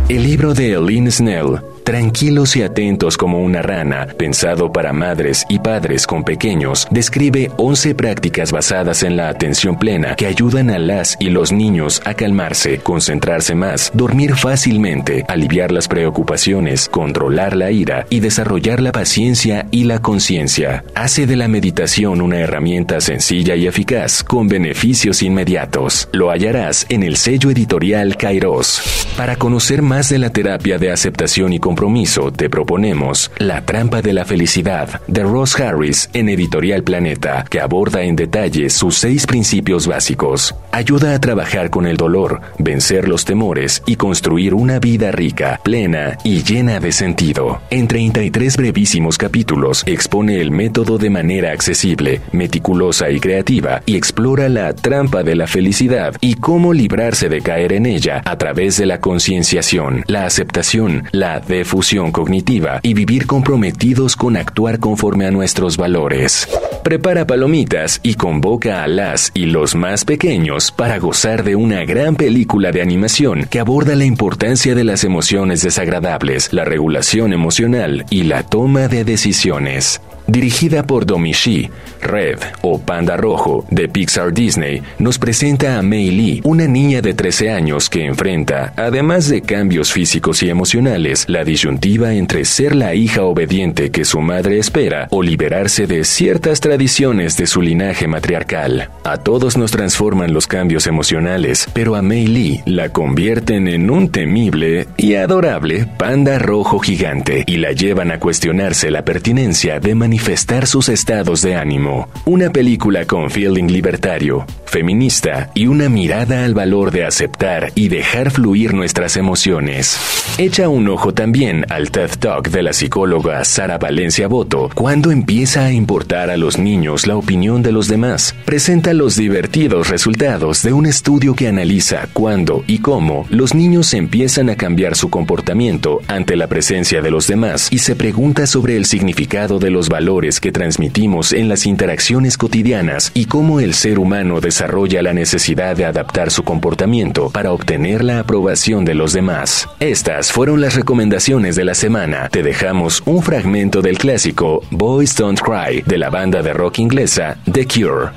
El 0.09 0.23
libro 0.23 0.53
de 0.53 0.79
Lynn 0.81 1.09
Snell 1.09 1.72
Tranquilos 1.83 2.55
y 2.55 2.61
atentos 2.61 3.17
como 3.17 3.39
una 3.39 3.61
rana, 3.61 4.07
pensado 4.17 4.71
para 4.71 4.93
madres 4.93 5.45
y 5.49 5.59
padres 5.59 6.07
con 6.07 6.23
pequeños, 6.23 6.87
describe 6.91 7.51
11 7.57 7.93
prácticas 7.95 8.53
basadas 8.53 9.03
en 9.03 9.17
la 9.17 9.27
atención 9.27 9.77
plena 9.77 10.15
que 10.15 10.25
ayudan 10.25 10.69
a 10.69 10.79
las 10.79 11.17
y 11.19 11.29
los 11.29 11.51
niños 11.51 12.01
a 12.05 12.13
calmarse, 12.13 12.79
concentrarse 12.79 13.53
más, 13.53 13.91
dormir 13.93 14.35
fácilmente, 14.35 15.25
aliviar 15.27 15.73
las 15.73 15.89
preocupaciones, 15.89 16.87
controlar 16.87 17.55
la 17.57 17.69
ira 17.71 18.05
y 18.09 18.21
desarrollar 18.21 18.79
la 18.79 18.93
paciencia 18.93 19.67
y 19.69 19.83
la 19.83 19.99
conciencia. 19.99 20.85
Hace 20.95 21.27
de 21.27 21.35
la 21.35 21.49
meditación 21.49 22.21
una 22.21 22.39
herramienta 22.39 23.01
sencilla 23.01 23.57
y 23.57 23.67
eficaz 23.67 24.23
con 24.23 24.47
beneficios 24.47 25.21
inmediatos. 25.21 26.07
Lo 26.13 26.29
hallarás 26.29 26.85
en 26.87 27.03
el 27.03 27.17
sello 27.17 27.51
editorial 27.51 28.15
Kairos. 28.15 28.81
Para 29.17 29.35
conocer 29.35 29.81
más 29.81 30.09
de 30.09 30.17
la 30.17 30.31
terapia 30.31 30.77
de 30.77 30.91
aceptación 30.91 31.51
y 31.51 31.59
compromiso, 31.73 32.31
te 32.31 32.51
proponemos 32.51 33.31
La 33.39 33.65
trampa 33.65 34.03
de 34.03 34.13
la 34.13 34.25
felicidad 34.25 35.01
de 35.07 35.23
Ross 35.23 35.59
Harris 35.59 36.07
en 36.13 36.29
Editorial 36.29 36.83
Planeta, 36.83 37.45
que 37.49 37.59
aborda 37.59 38.03
en 38.03 38.15
detalle 38.15 38.69
sus 38.69 38.95
seis 38.95 39.25
principios 39.25 39.87
básicos. 39.87 40.53
Ayuda 40.71 41.15
a 41.15 41.19
trabajar 41.19 41.71
con 41.71 41.87
el 41.87 41.97
dolor, 41.97 42.41
vencer 42.59 43.07
los 43.07 43.25
temores 43.25 43.81
y 43.87 43.95
construir 43.95 44.53
una 44.53 44.77
vida 44.77 45.11
rica, 45.11 45.59
plena 45.63 46.19
y 46.23 46.43
llena 46.43 46.79
de 46.79 46.91
sentido. 46.91 47.59
En 47.71 47.87
33 47.87 48.55
brevísimos 48.55 49.17
capítulos 49.17 49.81
expone 49.87 50.41
el 50.41 50.51
método 50.51 50.99
de 50.99 51.09
manera 51.09 51.53
accesible, 51.53 52.21
meticulosa 52.33 53.09
y 53.09 53.19
creativa 53.19 53.81
y 53.87 53.95
explora 53.95 54.47
la 54.47 54.75
trampa 54.75 55.23
de 55.23 55.35
la 55.35 55.47
felicidad 55.47 56.13
y 56.21 56.35
cómo 56.35 56.71
librarse 56.71 57.29
de 57.29 57.41
caer 57.41 57.73
en 57.73 57.87
ella 57.87 58.21
a 58.25 58.37
través 58.37 58.77
de 58.77 58.85
la 58.85 58.99
concienciación, 58.99 60.03
la 60.05 60.27
aceptación, 60.27 61.05
la 61.11 61.39
de 61.39 61.62
fusión 61.65 62.11
cognitiva 62.11 62.79
y 62.83 62.93
vivir 62.93 63.27
comprometidos 63.27 64.15
con 64.15 64.37
actuar 64.37 64.79
conforme 64.79 65.25
a 65.25 65.31
nuestros 65.31 65.77
valores. 65.77 66.47
Prepara 66.83 67.25
palomitas 67.25 67.99
y 68.03 68.15
convoca 68.15 68.83
a 68.83 68.87
las 68.87 69.31
y 69.33 69.45
los 69.45 69.75
más 69.75 70.05
pequeños 70.05 70.71
para 70.71 70.99
gozar 70.99 71.43
de 71.43 71.55
una 71.55 71.85
gran 71.85 72.15
película 72.15 72.71
de 72.71 72.81
animación 72.81 73.45
que 73.49 73.59
aborda 73.59 73.95
la 73.95 74.05
importancia 74.05 74.75
de 74.75 74.83
las 74.83 75.03
emociones 75.03 75.61
desagradables, 75.61 76.51
la 76.51 76.65
regulación 76.65 77.33
emocional 77.33 78.05
y 78.09 78.23
la 78.23 78.43
toma 78.43 78.87
de 78.87 79.03
decisiones. 79.05 80.01
Dirigida 80.27 80.83
por 80.83 81.05
Domishi, 81.05 81.69
Red 82.01 82.39
o 82.61 82.79
Panda 82.79 83.17
Rojo 83.17 83.65
de 83.69 83.87
Pixar 83.89 84.33
Disney 84.33 84.81
nos 84.99 85.19
presenta 85.19 85.77
a 85.77 85.81
Mei 85.81 86.11
Lee, 86.11 86.41
una 86.43 86.67
niña 86.67 87.01
de 87.01 87.13
13 87.13 87.51
años 87.51 87.89
que 87.89 88.05
enfrenta, 88.05 88.73
además 88.77 89.29
de 89.29 89.41
cambios 89.41 89.91
físicos 89.91 90.43
y 90.43 90.49
emocionales, 90.49 91.25
la 91.27 91.43
disyuntiva 91.43 92.13
entre 92.13 92.45
ser 92.45 92.75
la 92.75 92.95
hija 92.95 93.23
obediente 93.23 93.91
que 93.91 94.05
su 94.05 94.21
madre 94.21 94.59
espera 94.59 95.07
o 95.11 95.21
liberarse 95.21 95.87
de 95.87 96.03
ciertas 96.03 96.61
tradiciones 96.61 97.37
de 97.37 97.47
su 97.47 97.61
linaje 97.61 98.07
matriarcal. 98.07 98.89
A 99.03 99.17
todos 99.17 99.57
nos 99.57 99.71
transforman 99.71 100.33
los 100.33 100.47
cambios 100.47 100.87
emocionales, 100.87 101.67
pero 101.73 101.95
a 101.95 102.01
Mei 102.01 102.27
Lee 102.27 102.61
la 102.65 102.89
convierten 102.89 103.67
en 103.67 103.89
un 103.89 104.09
temible 104.09 104.87
y 104.97 105.15
adorable 105.15 105.85
panda 105.97 106.39
rojo 106.39 106.79
gigante 106.79 107.43
y 107.45 107.57
la 107.57 107.71
llevan 107.71 108.11
a 108.11 108.19
cuestionarse 108.19 108.91
la 108.91 109.03
pertinencia 109.03 109.79
de 109.79 109.95
manifestar 110.13 110.67
sus 110.67 110.89
estados 110.89 111.41
de 111.41 111.55
ánimo. 111.55 112.07
Una 112.25 112.51
película 112.51 113.05
con 113.05 113.31
feeling 113.31 113.65
libertario, 113.65 114.45
feminista 114.73 115.51
y 115.53 115.67
una 115.67 115.87
mirada 115.87 116.45
al 116.45 116.55
valor 116.55 116.89
de 116.89 117.05
aceptar 117.05 117.71
y 117.75 117.89
dejar 117.89 118.31
fluir 118.31 118.73
nuestras 118.73 119.17
emociones. 119.17 119.99
Echa 120.39 120.67
un 120.67 120.89
ojo 120.89 121.13
también 121.13 121.63
al 121.69 121.91
TED 121.91 122.09
Talk 122.17 122.49
de 122.49 122.63
la 122.63 122.73
psicóloga 122.73 123.45
Sara 123.45 123.77
Valencia 123.77 124.27
Boto 124.27 124.71
cuando 124.73 125.11
empieza 125.11 125.65
a 125.65 125.71
importar 125.71 126.31
a 126.31 126.37
los 126.37 126.57
niños 126.57 127.05
la 127.05 127.15
opinión 127.15 127.61
de 127.61 127.71
los 127.71 127.87
demás. 127.87 128.33
Presenta 128.45 128.95
los 128.95 129.15
divertidos 129.15 129.89
resultados 129.89 130.63
de 130.63 130.73
un 130.73 130.87
estudio 130.87 131.35
que 131.35 131.47
analiza 131.47 132.07
cuándo 132.11 132.63
y 132.65 132.79
cómo 132.79 133.27
los 133.29 133.53
niños 133.53 133.93
empiezan 133.93 134.49
a 134.49 134.55
cambiar 134.55 134.95
su 134.95 135.11
comportamiento 135.11 136.01
ante 136.07 136.35
la 136.35 136.47
presencia 136.47 137.03
de 137.03 137.11
los 137.11 137.27
demás 137.27 137.67
y 137.69 137.77
se 137.77 137.95
pregunta 137.95 138.47
sobre 138.47 138.75
el 138.75 138.85
significado 138.85 139.59
de 139.59 139.69
los 139.69 139.87
valores 139.87 140.39
que 140.39 140.51
transmitimos 140.51 141.31
en 141.31 141.47
las 141.47 141.67
interacciones 141.67 142.39
cotidianas 142.39 143.11
y 143.13 143.25
cómo 143.25 143.59
el 143.59 143.75
ser 143.75 143.99
humano 143.99 144.41
desarrolla 144.41 144.62
la 145.01 145.13
necesidad 145.13 145.75
de 145.75 145.85
adaptar 145.85 146.31
su 146.31 146.43
comportamiento 146.43 147.29
para 147.29 147.51
obtener 147.51 148.03
la 148.03 148.19
aprobación 148.19 148.85
de 148.85 148.93
los 148.93 149.13
demás. 149.13 149.67
Estas 149.79 150.31
fueron 150.31 150.61
las 150.61 150.75
recomendaciones 150.75 151.55
de 151.55 151.65
la 151.65 151.73
semana. 151.73 152.29
Te 152.29 152.43
dejamos 152.43 153.01
un 153.05 153.21
fragmento 153.21 153.81
del 153.81 153.97
clásico 153.97 154.61
Boys 154.71 155.15
Don't 155.15 155.39
Cry 155.39 155.81
de 155.85 155.97
la 155.97 156.09
banda 156.09 156.41
de 156.41 156.53
rock 156.53 156.79
inglesa 156.79 157.37
The 157.51 157.67
Cure. 157.67 158.11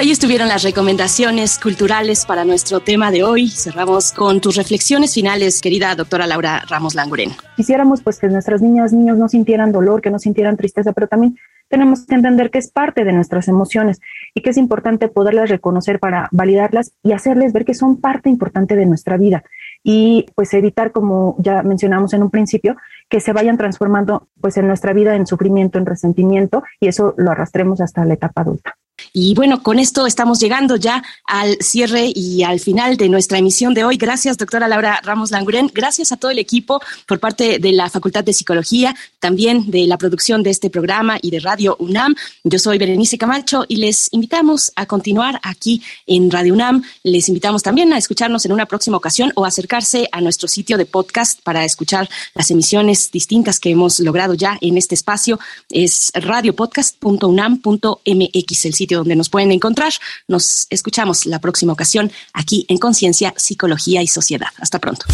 Ahí 0.00 0.10
estuvieron 0.10 0.48
las 0.48 0.62
recomendaciones 0.62 1.58
culturales 1.58 2.24
para 2.24 2.46
nuestro 2.46 2.80
tema 2.80 3.10
de 3.10 3.22
hoy. 3.22 3.50
Cerramos 3.50 4.12
con 4.12 4.40
tus 4.40 4.56
reflexiones 4.56 5.12
finales, 5.12 5.60
querida 5.60 5.94
doctora 5.94 6.26
Laura 6.26 6.62
Ramos 6.66 6.94
Languren. 6.94 7.32
Quisiéramos 7.54 8.00
pues 8.00 8.18
que 8.18 8.28
nuestras 8.28 8.62
niñas, 8.62 8.94
niños 8.94 9.18
no 9.18 9.28
sintieran 9.28 9.72
dolor, 9.72 10.00
que 10.00 10.10
no 10.10 10.18
sintieran 10.18 10.56
tristeza, 10.56 10.94
pero 10.94 11.06
también 11.06 11.36
tenemos 11.68 12.06
que 12.06 12.14
entender 12.14 12.50
que 12.50 12.56
es 12.56 12.70
parte 12.70 13.04
de 13.04 13.12
nuestras 13.12 13.46
emociones 13.48 14.00
y 14.34 14.40
que 14.40 14.50
es 14.50 14.56
importante 14.56 15.08
poderlas 15.08 15.50
reconocer 15.50 16.00
para 16.00 16.30
validarlas 16.32 16.92
y 17.02 17.12
hacerles 17.12 17.52
ver 17.52 17.66
que 17.66 17.74
son 17.74 18.00
parte 18.00 18.30
importante 18.30 18.76
de 18.76 18.86
nuestra 18.86 19.18
vida 19.18 19.44
y 19.84 20.24
pues 20.34 20.54
evitar, 20.54 20.92
como 20.92 21.36
ya 21.38 21.62
mencionamos 21.62 22.14
en 22.14 22.22
un 22.22 22.30
principio, 22.30 22.74
que 23.10 23.20
se 23.20 23.34
vayan 23.34 23.58
transformando 23.58 24.28
pues 24.40 24.56
en 24.56 24.66
nuestra 24.66 24.94
vida 24.94 25.14
en 25.14 25.26
sufrimiento, 25.26 25.78
en 25.78 25.84
resentimiento 25.84 26.62
y 26.80 26.88
eso 26.88 27.14
lo 27.18 27.32
arrastremos 27.32 27.82
hasta 27.82 28.06
la 28.06 28.14
etapa 28.14 28.40
adulta. 28.40 28.76
Y 29.12 29.34
bueno, 29.34 29.62
con 29.62 29.78
esto 29.78 30.06
estamos 30.06 30.40
llegando 30.40 30.76
ya 30.76 31.02
al 31.24 31.56
cierre 31.60 32.10
y 32.14 32.42
al 32.42 32.60
final 32.60 32.96
de 32.96 33.08
nuestra 33.08 33.38
emisión 33.38 33.74
de 33.74 33.84
hoy. 33.84 33.96
Gracias, 33.96 34.38
doctora 34.38 34.68
Laura 34.68 35.00
Ramos 35.02 35.30
Languren. 35.30 35.70
Gracias 35.74 36.12
a 36.12 36.16
todo 36.16 36.30
el 36.30 36.38
equipo 36.38 36.80
por 37.06 37.20
parte 37.20 37.58
de 37.58 37.72
la 37.72 37.90
Facultad 37.90 38.24
de 38.24 38.32
Psicología, 38.32 38.94
también 39.18 39.70
de 39.70 39.86
la 39.86 39.98
producción 39.98 40.42
de 40.42 40.50
este 40.50 40.70
programa 40.70 41.18
y 41.20 41.30
de 41.30 41.40
Radio 41.40 41.76
UNAM. 41.78 42.14
Yo 42.44 42.58
soy 42.58 42.78
Berenice 42.78 43.18
Camacho 43.18 43.64
y 43.68 43.76
les 43.76 44.08
invitamos 44.12 44.72
a 44.76 44.86
continuar 44.86 45.40
aquí 45.42 45.82
en 46.06 46.30
Radio 46.30 46.54
UNAM. 46.54 46.82
Les 47.02 47.28
invitamos 47.28 47.62
también 47.62 47.92
a 47.92 47.98
escucharnos 47.98 48.44
en 48.44 48.52
una 48.52 48.66
próxima 48.66 48.96
ocasión 48.96 49.32
o 49.34 49.44
acercarse 49.44 50.08
a 50.12 50.20
nuestro 50.20 50.46
sitio 50.48 50.78
de 50.78 50.86
podcast 50.86 51.40
para 51.42 51.64
escuchar 51.64 52.08
las 52.34 52.50
emisiones 52.50 53.10
distintas 53.10 53.60
que 53.60 53.70
hemos 53.70 54.00
logrado 54.00 54.34
ya 54.34 54.58
en 54.60 54.76
este 54.76 54.94
espacio. 54.94 55.40
Es 55.68 56.10
radiopodcast.unam.mx, 56.14 58.64
el 58.64 58.74
donde 58.96 59.16
nos 59.16 59.28
pueden 59.28 59.52
encontrar. 59.52 59.92
Nos 60.28 60.66
escuchamos 60.70 61.26
la 61.26 61.38
próxima 61.38 61.72
ocasión 61.72 62.10
aquí 62.32 62.66
en 62.68 62.78
Conciencia, 62.78 63.34
Psicología 63.36 64.02
y 64.02 64.06
Sociedad. 64.06 64.48
Hasta 64.58 64.78
pronto. 64.78 65.06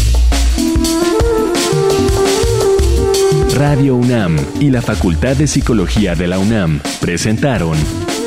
Radio 3.57 3.95
UNAM 3.95 4.37
y 4.59 4.69
la 4.69 4.83
Facultad 4.83 5.35
de 5.35 5.47
Psicología 5.47 6.13
de 6.13 6.27
la 6.27 6.37
UNAM 6.37 6.79
presentaron 7.01 7.75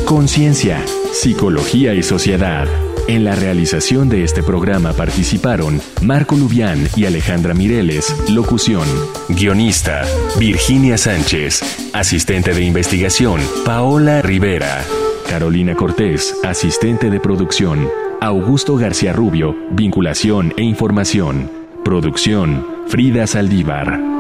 Conciencia, 0.05 0.85
Psicología 1.13 1.95
y 1.95 2.03
Sociedad. 2.03 2.67
En 3.07 3.25
la 3.25 3.35
realización 3.35 4.09
de 4.09 4.25
este 4.25 4.43
programa 4.43 4.93
participaron 4.93 5.81
Marco 6.03 6.37
Lubián 6.37 6.89
y 6.97 7.07
Alejandra 7.07 7.55
Mireles, 7.55 8.15
locución, 8.29 8.89
guionista, 9.29 10.03
Virginia 10.39 10.99
Sánchez, 10.99 11.61
asistente 11.93 12.53
de 12.53 12.65
investigación, 12.65 13.41
Paola 13.65 14.23
Rivera. 14.23 14.85
Carolina 15.31 15.77
Cortés, 15.77 16.35
asistente 16.43 17.09
de 17.09 17.21
producción. 17.21 17.88
Augusto 18.21 18.75
García 18.75 19.12
Rubio, 19.12 19.55
vinculación 19.71 20.53
e 20.57 20.64
información. 20.64 21.49
Producción, 21.85 22.66
Frida 22.88 23.29
Saldívar. 23.29 24.20